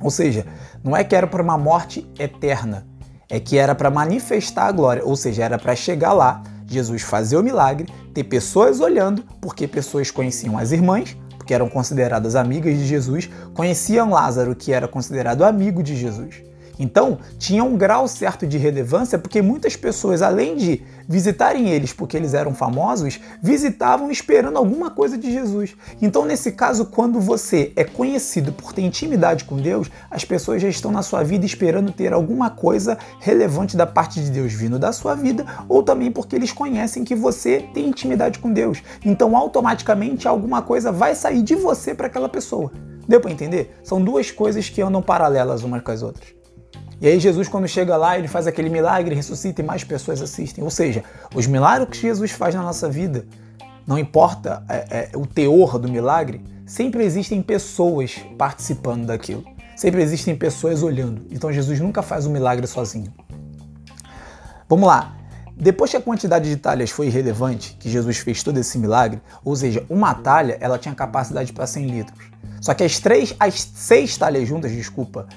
Ou 0.00 0.10
seja, 0.10 0.46
não 0.82 0.96
é 0.96 1.02
que 1.02 1.14
era 1.14 1.26
para 1.26 1.42
uma 1.42 1.58
morte 1.58 2.08
eterna, 2.18 2.86
é 3.28 3.40
que 3.40 3.58
era 3.58 3.74
para 3.74 3.90
manifestar 3.90 4.66
a 4.66 4.72
glória, 4.72 5.04
ou 5.04 5.16
seja, 5.16 5.44
era 5.44 5.58
para 5.58 5.74
chegar 5.74 6.12
lá, 6.12 6.42
Jesus 6.66 7.02
fazer 7.02 7.36
o 7.36 7.42
milagre, 7.42 7.92
ter 8.14 8.24
pessoas 8.24 8.80
olhando, 8.80 9.24
porque 9.40 9.66
pessoas 9.66 10.10
conheciam 10.10 10.56
as 10.56 10.70
irmãs, 10.70 11.16
que 11.46 11.54
eram 11.54 11.68
consideradas 11.68 12.36
amigas 12.36 12.76
de 12.76 12.86
Jesus, 12.86 13.28
conheciam 13.54 14.10
Lázaro, 14.10 14.54
que 14.54 14.72
era 14.72 14.86
considerado 14.86 15.42
amigo 15.42 15.82
de 15.82 15.96
Jesus. 15.96 16.42
Então, 16.78 17.18
tinha 17.38 17.64
um 17.64 17.76
grau 17.76 18.06
certo 18.06 18.46
de 18.46 18.56
relevância 18.56 19.18
porque 19.18 19.42
muitas 19.42 19.74
pessoas, 19.74 20.22
além 20.22 20.56
de 20.56 20.82
visitarem 21.08 21.70
eles 21.70 21.92
porque 21.92 22.16
eles 22.16 22.34
eram 22.34 22.54
famosos, 22.54 23.18
visitavam 23.42 24.10
esperando 24.10 24.58
alguma 24.58 24.90
coisa 24.90 25.16
de 25.16 25.32
Jesus. 25.32 25.74
Então, 26.00 26.24
nesse 26.24 26.52
caso, 26.52 26.86
quando 26.86 27.20
você 27.20 27.72
é 27.74 27.82
conhecido 27.82 28.52
por 28.52 28.72
ter 28.72 28.82
intimidade 28.82 29.44
com 29.44 29.56
Deus, 29.56 29.90
as 30.10 30.24
pessoas 30.24 30.62
já 30.62 30.68
estão 30.68 30.92
na 30.92 31.02
sua 31.02 31.24
vida 31.24 31.44
esperando 31.44 31.92
ter 31.92 32.12
alguma 32.12 32.50
coisa 32.50 32.98
relevante 33.20 33.76
da 33.76 33.86
parte 33.86 34.22
de 34.22 34.30
Deus 34.30 34.52
vindo 34.52 34.78
da 34.78 34.92
sua 34.92 35.14
vida, 35.14 35.44
ou 35.68 35.82
também 35.82 36.10
porque 36.10 36.36
eles 36.36 36.52
conhecem 36.52 37.04
que 37.04 37.14
você 37.14 37.64
tem 37.72 37.88
intimidade 37.88 38.38
com 38.38 38.52
Deus. 38.52 38.82
Então, 39.04 39.36
automaticamente, 39.36 40.28
alguma 40.28 40.62
coisa 40.62 40.92
vai 40.92 41.14
sair 41.14 41.42
de 41.42 41.54
você 41.54 41.94
para 41.94 42.06
aquela 42.06 42.28
pessoa. 42.28 42.70
Deu 43.08 43.20
para 43.20 43.30
entender? 43.30 43.74
São 43.82 44.02
duas 44.02 44.30
coisas 44.30 44.68
que 44.68 44.82
andam 44.82 45.00
paralelas 45.00 45.62
umas 45.64 45.82
com 45.82 45.90
as 45.90 46.02
outras. 46.02 46.37
E 47.00 47.06
aí 47.06 47.20
Jesus, 47.20 47.46
quando 47.48 47.68
chega 47.68 47.96
lá, 47.96 48.18
ele 48.18 48.26
faz 48.26 48.46
aquele 48.46 48.68
milagre, 48.68 49.14
ressuscita 49.14 49.62
e 49.62 49.64
mais 49.64 49.84
pessoas 49.84 50.20
assistem. 50.20 50.64
Ou 50.64 50.70
seja, 50.70 51.04
os 51.34 51.46
milagres 51.46 51.90
que 51.90 52.00
Jesus 52.00 52.32
faz 52.32 52.54
na 52.54 52.62
nossa 52.62 52.88
vida, 52.88 53.24
não 53.86 53.96
importa 53.98 54.64
é, 54.68 55.10
é, 55.12 55.16
o 55.16 55.24
teor 55.24 55.78
do 55.78 55.88
milagre, 55.88 56.42
sempre 56.66 57.04
existem 57.04 57.40
pessoas 57.40 58.16
participando 58.36 59.06
daquilo. 59.06 59.44
Sempre 59.76 60.02
existem 60.02 60.34
pessoas 60.34 60.82
olhando. 60.82 61.24
Então 61.30 61.52
Jesus 61.52 61.78
nunca 61.78 62.02
faz 62.02 62.26
um 62.26 62.32
milagre 62.32 62.66
sozinho. 62.66 63.12
Vamos 64.68 64.88
lá. 64.88 65.16
Depois 65.56 65.90
que 65.90 65.96
a 65.96 66.00
quantidade 66.00 66.48
de 66.48 66.56
talhas 66.56 66.90
foi 66.90 67.06
irrelevante, 67.06 67.76
que 67.78 67.88
Jesus 67.88 68.18
fez 68.18 68.42
todo 68.42 68.58
esse 68.58 68.76
milagre, 68.76 69.20
ou 69.44 69.54
seja, 69.54 69.84
uma 69.88 70.14
talha 70.14 70.58
ela 70.60 70.78
tinha 70.78 70.94
capacidade 70.94 71.52
para 71.52 71.66
100 71.66 71.86
litros. 71.86 72.30
Só 72.60 72.74
que 72.74 72.82
as 72.82 72.98
três, 72.98 73.34
as 73.38 73.54
seis 73.54 74.16
talhas 74.16 74.48
juntas, 74.48 74.72
desculpa, 74.72 75.28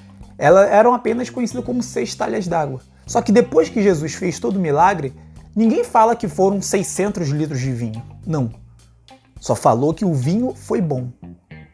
elas 0.41 0.71
eram 0.71 0.91
apenas 0.95 1.29
conhecidas 1.29 1.63
como 1.63 1.83
seis 1.83 2.15
talhas 2.15 2.47
d'água. 2.47 2.81
Só 3.05 3.21
que 3.21 3.31
depois 3.31 3.69
que 3.69 3.83
Jesus 3.83 4.15
fez 4.15 4.39
todo 4.39 4.55
o 4.55 4.59
milagre, 4.59 5.13
ninguém 5.55 5.83
fala 5.83 6.15
que 6.15 6.27
foram 6.27 6.59
600 6.59 7.29
litros 7.29 7.59
de 7.59 7.71
vinho. 7.71 8.01
Não. 8.25 8.49
Só 9.39 9.53
falou 9.53 9.93
que 9.93 10.03
o 10.03 10.15
vinho 10.15 10.55
foi 10.55 10.81
bom, 10.81 11.09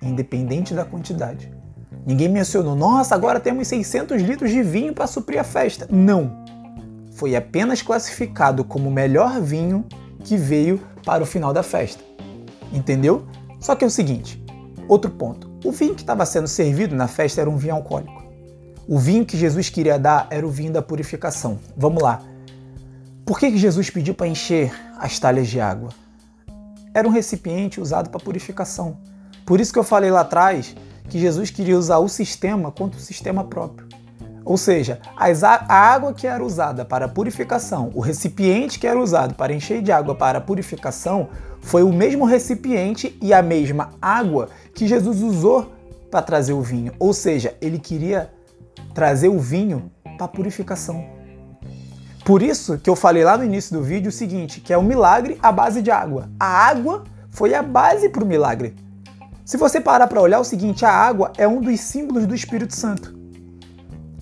independente 0.01 0.74
da 0.74 0.83
quantidade. 0.83 1.50
Ninguém 2.05 2.27
mencionou, 2.27 2.75
nossa, 2.75 3.15
agora 3.15 3.39
temos 3.39 3.69
600 3.69 4.21
litros 4.21 4.51
de 4.51 4.62
vinho 4.62 4.93
para 4.93 5.07
suprir 5.07 5.39
a 5.39 5.45
festa. 5.45 5.88
Não. 5.89 6.43
Foi 7.13 7.38
apenas 7.38 7.82
classificado 7.82 8.65
como 8.65 8.89
o 8.89 8.91
melhor 8.91 9.39
vinho 9.39 9.86
que 10.25 10.36
veio 10.36 10.82
para 11.06 11.23
o 11.23 11.25
final 11.25 11.53
da 11.53 11.63
festa. 11.63 12.03
Entendeu? 12.73 13.25
Só 13.62 13.75
que 13.75 13.86
é 13.86 13.88
o 13.88 13.91
seguinte: 13.91 14.43
outro 14.89 15.10
ponto. 15.10 15.49
O 15.63 15.71
vinho 15.71 15.95
que 15.95 16.01
estava 16.01 16.25
sendo 16.25 16.49
servido 16.49 16.93
na 16.97 17.08
festa 17.08 17.39
era 17.39 17.49
um 17.49 17.56
vinho 17.56 17.75
alcoólico. 17.75 18.27
O 18.89 18.97
vinho 18.97 19.26
que 19.26 19.36
Jesus 19.36 19.69
queria 19.69 20.00
dar 20.00 20.28
era 20.30 20.47
o 20.47 20.50
vinho 20.50 20.71
da 20.71 20.82
purificação. 20.82 21.60
Vamos 21.76 22.02
lá. 22.02 22.21
Por 23.26 23.38
que 23.38 23.58
Jesus 23.58 23.89
pediu 23.89 24.13
para 24.13 24.28
encher 24.28 24.71
as 24.97 25.19
talhas 25.19 25.50
de 25.50 25.60
água? 25.60 25.89
Era 26.93 27.06
um 27.06 27.12
recipiente 27.12 27.82
usado 27.82 28.10
para 28.10 28.17
purificação. 28.17 28.97
Por 29.45 29.60
isso 29.60 29.73
que 29.73 29.80
eu 29.80 29.84
falei 29.84 30.10
lá 30.10 30.21
atrás 30.21 30.73
que 31.10 31.19
Jesus 31.19 31.52
queria 31.52 31.78
usar 31.78 31.97
o 31.97 32.08
sistema 32.08 32.71
contra 32.71 32.97
o 32.97 33.04
sistema 33.04 33.43
próprio. 33.43 33.89
Ou 34.45 34.56
seja, 34.56 35.02
a 35.17 35.76
água 35.76 36.13
que 36.13 36.26
era 36.26 36.41
usada 36.41 36.86
para 36.86 37.10
purificação, 37.10 37.91
o 37.93 38.00
recipiente 38.00 38.80
que 38.80 38.88
era 38.88 38.97
usado 38.97 39.36
para 39.36 39.54
encher 39.54 39.82
de 39.82 39.91
água 39.91 40.15
para 40.15 40.39
purificação, 40.39 41.28
foi 41.60 41.84
o 41.84 41.91
mesmo 41.91 42.23
recipiente 42.23 43.17
e 43.21 43.34
a 43.34 43.41
mesma 43.41 43.89
água 44.02 44.47
que 44.73 44.88
Jesus 44.88 45.21
usou 45.21 45.73
para 46.10 46.21
trazer 46.21 46.54
o 46.54 46.62
vinho. 46.62 46.93
Ou 46.97 47.12
seja, 47.12 47.54
ele 47.60 47.80
queria 47.80 48.32
trazer 48.97 49.29
o 49.29 49.38
vinho 49.38 49.91
para 50.17 50.27
purificação. 50.27 51.05
Por 52.25 52.41
isso 52.41 52.79
que 52.79 52.89
eu 52.89 52.95
falei 52.95 53.23
lá 53.23 53.38
no 53.38 53.43
início 53.43 53.77
do 53.77 53.83
vídeo 53.83 54.10
o 54.10 54.12
seguinte, 54.12 54.60
que 54.60 54.73
é 54.73 54.77
um 54.77 54.81
milagre 54.81 55.38
à 55.39 55.51
base 55.51 55.83
de 55.83 55.91
água. 55.91 56.31
A 56.39 56.47
água 56.47 57.03
foi 57.29 57.53
a 57.53 57.62
base 57.62 58.10
para 58.10 58.23
o 58.23 58.27
milagre. 58.27 58.75
Se 59.45 59.55
você 59.55 59.79
parar 59.79 60.07
para 60.07 60.19
olhar 60.19 60.39
o 60.39 60.43
seguinte, 60.43 60.83
a 60.83 60.91
água 60.91 61.31
é 61.38 61.47
um 61.47 61.62
dos 61.62 61.79
símbolos 61.79 62.25
do 62.25 62.33
Espírito 62.33 62.75
Santo. 62.75 63.15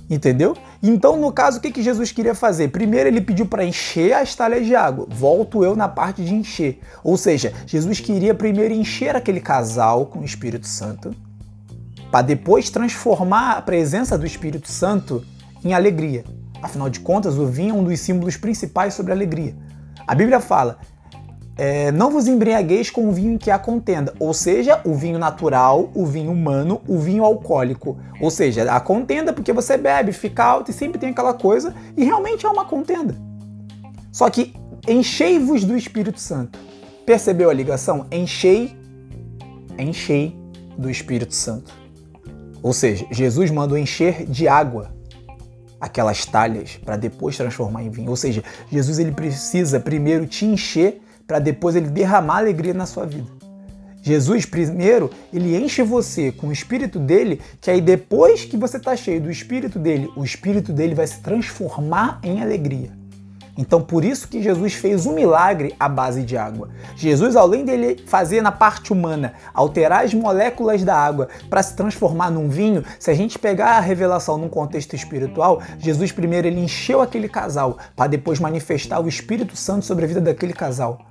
Entendeu? 0.09 0.57
Então, 0.83 1.15
no 1.15 1.31
caso, 1.31 1.59
o 1.59 1.61
que, 1.61 1.71
que 1.71 1.81
Jesus 1.81 2.11
queria 2.11 2.35
fazer? 2.35 2.67
Primeiro, 2.67 3.07
ele 3.07 3.21
pediu 3.21 3.45
para 3.45 3.63
encher 3.63 4.11
as 4.11 4.35
talhas 4.35 4.65
de 4.65 4.75
água. 4.75 5.07
Volto 5.09 5.63
eu 5.63 5.73
na 5.73 5.87
parte 5.87 6.21
de 6.21 6.35
encher. 6.35 6.81
Ou 7.01 7.15
seja, 7.15 7.53
Jesus 7.65 8.01
queria 8.01 8.35
primeiro 8.35 8.73
encher 8.73 9.15
aquele 9.15 9.39
casal 9.39 10.07
com 10.07 10.19
o 10.19 10.25
Espírito 10.25 10.67
Santo 10.67 11.15
para 12.15 12.21
depois 12.21 12.69
transformar 12.69 13.57
a 13.57 13.61
presença 13.61 14.17
do 14.17 14.25
Espírito 14.25 14.71
Santo 14.71 15.21
em 15.65 15.73
alegria. 15.73 16.23
Afinal 16.61 16.89
de 16.89 17.01
contas, 17.01 17.37
o 17.37 17.45
vinho 17.45 17.75
é 17.75 17.77
um 17.77 17.83
dos 17.83 17.99
símbolos 17.99 18.37
principais 18.37 18.93
sobre 18.93 19.11
a 19.11 19.15
alegria. 19.15 19.53
A 20.07 20.15
Bíblia 20.15 20.39
fala: 20.39 20.77
é, 21.57 21.91
não 21.91 22.09
vos 22.09 22.25
embriagueis 22.25 22.89
com 22.89 23.09
o 23.09 23.11
vinho 23.11 23.33
em 23.33 23.37
que 23.37 23.51
há 23.51 23.59
contenda, 23.59 24.13
ou 24.17 24.33
seja, 24.33 24.79
o 24.85 24.93
vinho 24.93 25.19
natural, 25.19 25.91
o 25.93 26.05
vinho 26.05 26.31
humano, 26.31 26.81
o 26.87 26.97
vinho 26.99 27.25
alcoólico. 27.25 27.97
Ou 28.21 28.31
seja, 28.31 28.63
a 28.71 28.79
contenda 28.79 29.33
porque 29.33 29.51
você 29.51 29.75
bebe, 29.75 30.13
fica 30.13 30.41
alto 30.41 30.71
e 30.71 30.73
sempre 30.73 30.97
tem 30.97 31.09
aquela 31.09 31.33
coisa, 31.33 31.75
e 31.97 32.05
realmente 32.05 32.45
é 32.45 32.49
uma 32.49 32.63
contenda. 32.63 33.13
Só 34.09 34.29
que 34.29 34.53
enchei-vos 34.87 35.65
do 35.65 35.75
Espírito 35.75 36.21
Santo. 36.21 36.57
Percebeu 37.05 37.49
a 37.49 37.53
ligação? 37.53 38.07
Enchei, 38.09 38.73
enchei 39.77 40.33
do 40.77 40.89
Espírito 40.89 41.35
Santo. 41.35 41.83
Ou 42.65 42.73
seja, 42.73 43.05
Jesus 43.11 43.51
mandou 43.51 43.77
encher 43.77 44.25
de 44.25 44.47
água 44.47 44.91
aquelas 45.79 46.25
talhas 46.25 46.79
para 46.83 46.97
depois 46.97 47.37
transformar 47.37 47.83
em 47.83 47.91
vinho. 47.91 48.09
Ou 48.09 48.15
seja, 48.15 48.43
Jesus 48.71 48.97
ele 48.97 49.11
precisa 49.11 49.79
primeiro 49.79 50.25
te 50.25 50.45
encher 50.45 50.99
para 51.27 51.37
depois 51.37 51.75
ele 51.75 51.89
derramar 51.89 52.37
alegria 52.37 52.73
na 52.73 52.87
sua 52.87 53.05
vida. 53.05 53.27
Jesus 54.01 54.47
primeiro, 54.47 55.11
ele 55.31 55.55
enche 55.55 55.83
você 55.83 56.31
com 56.31 56.47
o 56.47 56.51
espírito 56.51 56.97
dele, 56.97 57.39
que 57.61 57.69
aí 57.69 57.79
depois 57.79 58.45
que 58.45 58.57
você 58.57 58.77
está 58.77 58.95
cheio 58.95 59.21
do 59.21 59.29
espírito 59.29 59.77
dele, 59.77 60.09
o 60.15 60.23
espírito 60.23 60.73
dele 60.73 60.95
vai 60.95 61.05
se 61.05 61.21
transformar 61.21 62.19
em 62.23 62.41
alegria. 62.41 62.89
Então, 63.57 63.81
por 63.81 64.03
isso 64.03 64.27
que 64.27 64.43
Jesus 64.43 64.73
fez 64.73 65.05
um 65.05 65.13
milagre 65.13 65.73
à 65.79 65.87
base 65.87 66.23
de 66.23 66.35
água. 66.35 66.69
Jesus, 66.95 67.35
além 67.35 67.63
dele 67.63 68.03
fazer 68.05 68.41
na 68.41 68.51
parte 68.51 68.91
humana, 68.91 69.33
alterar 69.53 70.03
as 70.03 70.13
moléculas 70.13 70.83
da 70.83 70.95
água 70.95 71.29
para 71.49 71.63
se 71.63 71.73
transformar 71.73 72.29
num 72.29 72.49
vinho, 72.49 72.83
se 72.99 73.09
a 73.09 73.13
gente 73.13 73.39
pegar 73.39 73.77
a 73.77 73.79
revelação 73.79 74.37
num 74.37 74.49
contexto 74.49 74.93
espiritual, 74.93 75.61
Jesus 75.79 76.11
primeiro 76.11 76.47
ele 76.47 76.59
encheu 76.59 77.01
aquele 77.01 77.29
casal 77.29 77.77
para 77.95 78.07
depois 78.07 78.39
manifestar 78.39 78.99
o 78.99 79.07
Espírito 79.07 79.55
Santo 79.55 79.85
sobre 79.85 80.03
a 80.03 80.07
vida 80.07 80.21
daquele 80.21 80.53
casal. 80.53 81.05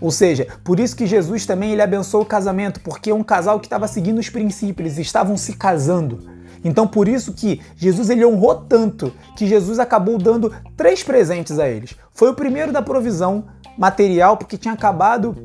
Ou 0.00 0.10
seja, 0.10 0.46
por 0.62 0.78
isso 0.78 0.96
que 0.96 1.06
Jesus 1.06 1.44
também 1.44 1.72
ele 1.72 1.82
abençoou 1.82 2.22
o 2.22 2.26
casamento, 2.26 2.80
porque 2.80 3.10
é 3.10 3.14
um 3.14 3.24
casal 3.24 3.58
que 3.58 3.66
estava 3.66 3.88
seguindo 3.88 4.18
os 4.18 4.28
princípios, 4.28 4.94
eles 4.94 4.98
estavam 4.98 5.36
se 5.36 5.54
casando. 5.54 6.37
Então 6.64 6.86
por 6.86 7.08
isso 7.08 7.32
que 7.32 7.60
Jesus 7.76 8.10
ele 8.10 8.24
honrou 8.24 8.54
tanto 8.54 9.12
que 9.36 9.46
Jesus 9.46 9.78
acabou 9.78 10.18
dando 10.18 10.52
três 10.76 11.02
presentes 11.02 11.58
a 11.58 11.68
eles. 11.68 11.94
Foi 12.12 12.30
o 12.30 12.34
primeiro 12.34 12.72
da 12.72 12.82
provisão 12.82 13.44
material 13.76 14.36
porque 14.36 14.58
tinha 14.58 14.74
acabado 14.74 15.36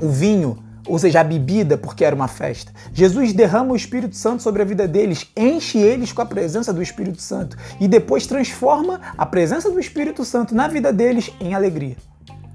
o 0.00 0.08
vinho, 0.08 0.58
ou 0.86 0.98
seja, 0.98 1.20
a 1.20 1.24
bebida, 1.24 1.76
porque 1.78 2.04
era 2.04 2.14
uma 2.14 2.28
festa. 2.28 2.72
Jesus 2.92 3.32
derrama 3.32 3.72
o 3.72 3.76
Espírito 3.76 4.14
Santo 4.14 4.42
sobre 4.42 4.62
a 4.62 4.64
vida 4.64 4.86
deles, 4.86 5.26
enche 5.36 5.78
eles 5.78 6.12
com 6.12 6.22
a 6.22 6.26
presença 6.26 6.72
do 6.72 6.82
Espírito 6.82 7.20
Santo 7.20 7.56
e 7.80 7.88
depois 7.88 8.26
transforma 8.26 9.00
a 9.16 9.26
presença 9.26 9.70
do 9.70 9.80
Espírito 9.80 10.24
Santo 10.24 10.54
na 10.54 10.68
vida 10.68 10.92
deles 10.92 11.30
em 11.40 11.54
alegria. 11.54 11.96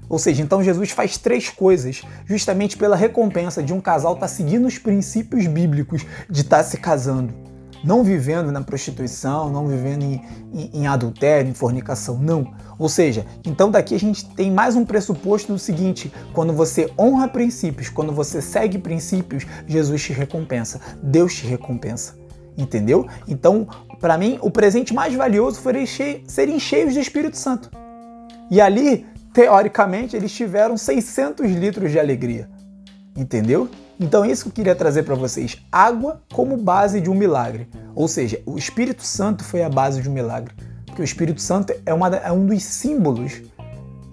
Ou 0.08 0.18
seja, 0.18 0.42
então 0.42 0.62
Jesus 0.62 0.90
faz 0.90 1.16
três 1.16 1.48
coisas 1.48 2.02
justamente 2.26 2.76
pela 2.76 2.94
recompensa 2.94 3.62
de 3.62 3.72
um 3.72 3.80
casal 3.80 4.12
estar 4.12 4.26
tá 4.26 4.32
seguindo 4.32 4.66
os 4.66 4.78
princípios 4.78 5.46
bíblicos 5.46 6.04
de 6.28 6.42
estar 6.42 6.58
tá 6.58 6.64
se 6.64 6.76
casando. 6.76 7.51
Não 7.84 8.04
vivendo 8.04 8.52
na 8.52 8.62
prostituição, 8.62 9.50
não 9.50 9.66
vivendo 9.66 10.02
em, 10.02 10.22
em, 10.52 10.70
em, 10.74 10.86
adultério, 10.86 11.50
em 11.50 11.54
fornicação, 11.54 12.18
não. 12.18 12.54
Ou 12.78 12.88
seja, 12.88 13.26
então 13.44 13.70
daqui 13.70 13.94
a 13.94 13.98
gente 13.98 14.24
tem 14.34 14.50
mais 14.50 14.76
um 14.76 14.84
pressuposto 14.84 15.52
do 15.52 15.58
seguinte: 15.58 16.12
quando 16.32 16.52
você 16.52 16.90
honra 16.98 17.28
princípios, 17.28 17.88
quando 17.88 18.12
você 18.12 18.40
segue 18.40 18.78
princípios, 18.78 19.46
Jesus 19.66 20.02
te 20.02 20.12
recompensa, 20.12 20.80
Deus 21.02 21.34
te 21.34 21.46
recompensa. 21.46 22.20
Entendeu? 22.56 23.06
Então, 23.26 23.66
para 23.98 24.18
mim, 24.18 24.38
o 24.42 24.50
presente 24.50 24.92
mais 24.92 25.14
valioso 25.14 25.60
foi 25.60 25.86
serem 26.26 26.60
cheios 26.60 26.94
do 26.94 27.00
Espírito 27.00 27.36
Santo. 27.36 27.70
E 28.50 28.60
ali 28.60 29.06
teoricamente, 29.32 30.14
eles 30.14 30.32
tiveram 30.32 30.76
600 30.76 31.50
litros 31.50 31.90
de 31.90 31.98
alegria. 31.98 32.48
Entendeu? 33.16 33.68
Então 33.98 34.24
isso 34.24 34.44
que 34.44 34.48
eu 34.48 34.54
queria 34.54 34.74
trazer 34.74 35.02
para 35.02 35.14
vocês. 35.14 35.58
Água 35.70 36.22
como 36.32 36.56
base 36.56 37.00
de 37.00 37.10
um 37.10 37.14
milagre. 37.14 37.68
Ou 37.94 38.08
seja, 38.08 38.40
o 38.46 38.58
Espírito 38.58 39.04
Santo 39.04 39.44
foi 39.44 39.62
a 39.62 39.68
base 39.68 40.02
de 40.02 40.08
um 40.08 40.12
milagre. 40.12 40.54
Porque 40.86 41.02
o 41.02 41.04
Espírito 41.04 41.40
Santo 41.40 41.72
é, 41.86 41.94
uma, 41.94 42.08
é 42.08 42.32
um 42.32 42.46
dos 42.46 42.62
símbolos 42.62 43.42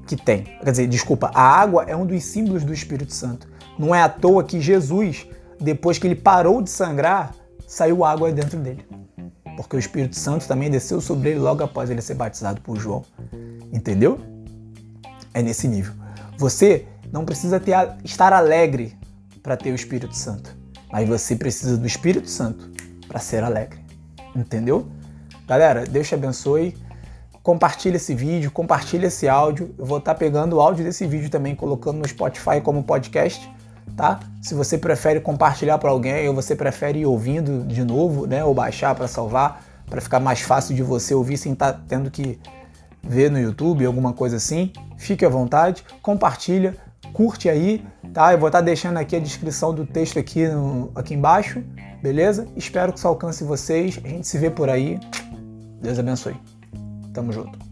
que 0.06 0.16
tem. 0.16 0.44
Quer 0.44 0.72
dizer, 0.72 0.88
desculpa, 0.88 1.32
a 1.34 1.42
água 1.42 1.84
é 1.88 1.96
um 1.96 2.06
dos 2.06 2.24
símbolos 2.24 2.64
do 2.64 2.74
Espírito 2.74 3.14
Santo. 3.14 3.48
Não 3.78 3.94
é 3.94 4.02
à 4.02 4.10
toa 4.10 4.44
que 4.44 4.60
Jesus, 4.60 5.28
depois 5.60 5.98
que 5.98 6.08
ele 6.08 6.16
parou 6.16 6.62
de 6.62 6.70
sangrar, 6.70 7.34
saiu 7.68 8.04
água 8.04 8.32
dentro 8.32 8.60
dele. 8.60 8.86
Porque 9.56 9.76
o 9.76 9.80
Espírito 9.80 10.16
Santo 10.16 10.48
também 10.48 10.70
desceu 10.70 11.02
sobre 11.02 11.32
ele 11.32 11.40
logo 11.40 11.64
após 11.64 11.90
ele 11.90 12.02
ser 12.02 12.14
batizado 12.14 12.62
por 12.62 12.78
João. 12.78 13.04
Entendeu? 13.72 14.20
é 15.34 15.42
nesse 15.42 15.68
nível. 15.68 15.94
Você 16.38 16.86
não 17.12 17.26
precisa 17.26 17.60
ter, 17.60 17.76
estar 18.04 18.34
alegre 18.34 18.98
para 19.50 19.58
ter 19.58 19.72
o 19.72 19.76
Espírito 19.76 20.16
Santo, 20.16 20.56
mas 20.92 21.10
você 21.10 21.36
precisa 21.36 21.76
do 21.76 21.88
Espírito 21.88 22.30
Santo 22.30 22.70
para 23.08 23.20
ser 23.20 23.44
alegre. 23.44 23.80
Entendeu? 24.36 24.88
Galera, 25.48 25.86
Deus 25.86 26.08
te 26.08 26.14
abençoe. 26.14 26.78
Compartilhe 27.42 27.96
esse 27.96 28.14
vídeo, 28.14 28.52
compartilhe 28.52 29.08
esse 29.08 29.28
áudio. 29.28 29.74
Eu 29.76 29.88
vou 29.88 29.98
estar 29.98 30.14
tá 30.14 30.20
pegando 30.20 30.58
o 30.58 30.62
áudio 30.62 30.86
desse 30.86 31.08
vídeo 31.08 31.32
também, 31.32 31.56
colocando 31.56 31.98
no 31.98 32.08
Spotify 32.08 32.62
como 32.62 32.84
podcast, 32.84 33.52
tá? 33.98 34.20
Se 34.40 34.54
você 34.54 34.78
prefere 34.78 35.20
compartilhar 35.20 35.80
para 35.80 35.90
alguém 35.90 36.30
ou 36.30 36.36
você 36.36 36.56
prefere 36.56 37.00
ir 37.00 37.08
ouvindo 37.08 37.66
de 37.66 37.84
novo, 37.84 38.28
né, 38.28 38.44
ou 38.44 38.54
baixar 38.54 38.94
para 38.94 39.08
salvar, 39.08 39.66
para 39.90 40.00
ficar 40.00 40.20
mais 40.20 40.42
fácil 40.42 40.76
de 40.76 40.84
você 40.84 41.16
ouvir 41.16 41.38
sem 41.38 41.54
estar 41.54 41.74
tá 41.74 41.82
tendo 41.88 42.12
que 42.12 42.40
ver 43.02 43.32
no 43.32 43.40
YouTube, 43.40 43.84
alguma 43.84 44.14
coisa 44.14 44.36
assim, 44.36 44.72
fique 44.96 45.26
à 45.26 45.30
vontade, 45.30 45.84
compartilha, 46.04 46.78
curte 47.14 47.50
aí, 47.50 47.86
tá? 48.14 48.34
Eu 48.34 48.40
vou 48.40 48.48
estar 48.48 48.62
deixando 48.62 48.98
aqui 48.98 49.16
a 49.16 49.20
descrição 49.20 49.74
do 49.74 49.86
texto 49.86 50.18
aqui, 50.18 50.48
no, 50.48 50.92
aqui 50.96 51.14
embaixo, 51.14 51.64
beleza? 52.02 52.48
Espero 52.56 52.92
que 52.92 53.00
isso 53.00 53.08
alcance 53.08 53.44
vocês. 53.44 54.00
A 54.04 54.08
gente 54.08 54.28
se 54.28 54.38
vê 54.38 54.50
por 54.50 54.70
aí. 54.70 55.00
Deus 55.82 56.00
abençoe. 56.00 56.36
Tamo 57.14 57.32
junto. 57.32 57.69